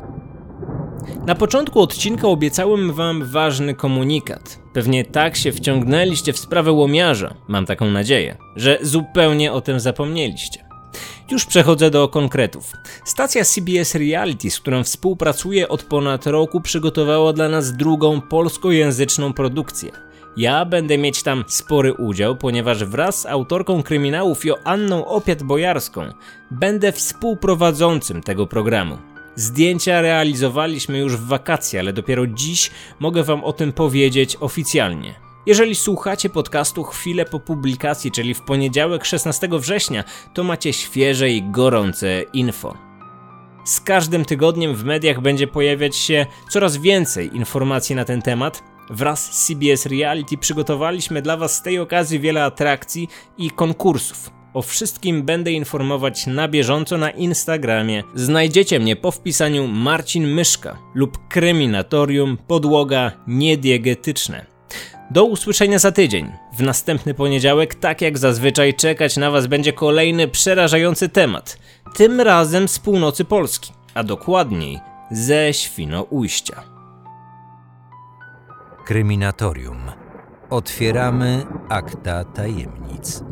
Na 1.25 1.35
początku 1.35 1.81
odcinka 1.81 2.27
obiecałem 2.27 2.93
wam 2.93 3.25
ważny 3.25 3.73
komunikat. 3.73 4.59
Pewnie 4.73 5.05
tak 5.05 5.35
się 5.35 5.51
wciągnęliście 5.51 6.33
w 6.33 6.39
sprawę 6.39 6.71
łomiarza, 6.71 7.33
mam 7.47 7.65
taką 7.65 7.85
nadzieję, 7.85 8.37
że 8.55 8.77
zupełnie 8.81 9.53
o 9.53 9.61
tym 9.61 9.79
zapomnieliście. 9.79 10.65
Już 11.31 11.45
przechodzę 11.45 11.89
do 11.91 12.07
konkretów. 12.07 12.73
Stacja 13.05 13.45
CBS 13.45 13.95
Reality, 13.95 14.51
z 14.51 14.59
którą 14.59 14.83
współpracuję 14.83 15.69
od 15.69 15.83
ponad 15.83 16.27
roku, 16.27 16.61
przygotowała 16.61 17.33
dla 17.33 17.49
nas 17.49 17.77
drugą 17.77 18.21
polskojęzyczną 18.21 19.33
produkcję. 19.33 19.91
Ja 20.37 20.65
będę 20.65 20.97
mieć 20.97 21.23
tam 21.23 21.43
spory 21.47 21.93
udział, 21.93 22.35
ponieważ 22.35 22.83
wraz 22.85 23.21
z 23.21 23.25
autorką 23.25 23.83
kryminałów 23.83 24.45
Joanną 24.45 25.05
Opiat-Bojarską 25.05 26.13
będę 26.51 26.91
współprowadzącym 26.91 28.21
tego 28.21 28.47
programu. 28.47 28.97
Zdjęcia 29.35 30.01
realizowaliśmy 30.01 30.99
już 30.99 31.17
w 31.17 31.27
wakacje, 31.27 31.79
ale 31.79 31.93
dopiero 31.93 32.27
dziś 32.27 32.71
mogę 32.99 33.23
Wam 33.23 33.43
o 33.43 33.53
tym 33.53 33.73
powiedzieć 33.73 34.37
oficjalnie. 34.39 35.15
Jeżeli 35.45 35.75
słuchacie 35.75 36.29
podcastu 36.29 36.83
chwilę 36.83 37.25
po 37.25 37.39
publikacji, 37.39 38.11
czyli 38.11 38.33
w 38.33 38.41
poniedziałek 38.41 39.05
16 39.05 39.47
września, 39.51 40.03
to 40.33 40.43
macie 40.43 40.73
świeże 40.73 41.29
i 41.29 41.43
gorące 41.43 42.21
info. 42.21 42.77
Z 43.65 43.81
każdym 43.81 44.25
tygodniem 44.25 44.75
w 44.75 44.83
mediach 44.83 45.21
będzie 45.21 45.47
pojawiać 45.47 45.95
się 45.95 46.25
coraz 46.49 46.77
więcej 46.77 47.35
informacji 47.35 47.95
na 47.95 48.05
ten 48.05 48.21
temat. 48.21 48.70
Wraz 48.91 49.33
z 49.33 49.47
CBS 49.47 49.85
Reality 49.85 50.37
przygotowaliśmy 50.37 51.21
dla 51.21 51.37
Was 51.37 51.55
z 51.55 51.61
tej 51.61 51.79
okazji 51.79 52.19
wiele 52.19 52.43
atrakcji 52.43 53.07
i 53.37 53.51
konkursów. 53.51 54.31
O 54.53 54.61
wszystkim 54.61 55.23
będę 55.23 55.51
informować 55.51 56.27
na 56.27 56.47
bieżąco 56.47 56.97
na 56.97 57.09
Instagramie. 57.09 58.03
Znajdziecie 58.15 58.79
mnie 58.79 58.95
po 58.95 59.11
wpisaniu 59.11 59.67
Marcin 59.67 60.27
Myszka 60.27 60.77
lub 60.95 61.27
Kryminatorium 61.27 62.37
Podłoga 62.47 63.11
Niediegetyczne. 63.27 64.45
Do 65.11 65.25
usłyszenia 65.25 65.79
za 65.79 65.91
tydzień. 65.91 66.31
W 66.57 66.61
następny 66.61 67.13
poniedziałek, 67.13 67.75
tak 67.75 68.01
jak 68.01 68.17
zazwyczaj, 68.17 68.73
czekać 68.73 69.17
na 69.17 69.31
Was 69.31 69.47
będzie 69.47 69.73
kolejny 69.73 70.27
przerażający 70.27 71.09
temat. 71.09 71.57
Tym 71.95 72.21
razem 72.21 72.67
z 72.67 72.79
północy 72.79 73.25
Polski, 73.25 73.73
a 73.93 74.03
dokładniej 74.03 74.79
ze 75.11 75.53
Świnoujścia. 75.53 76.70
Kryminatorium. 78.85 79.77
Otwieramy 80.49 81.45
akta 81.69 82.23
tajemnic. 82.23 83.30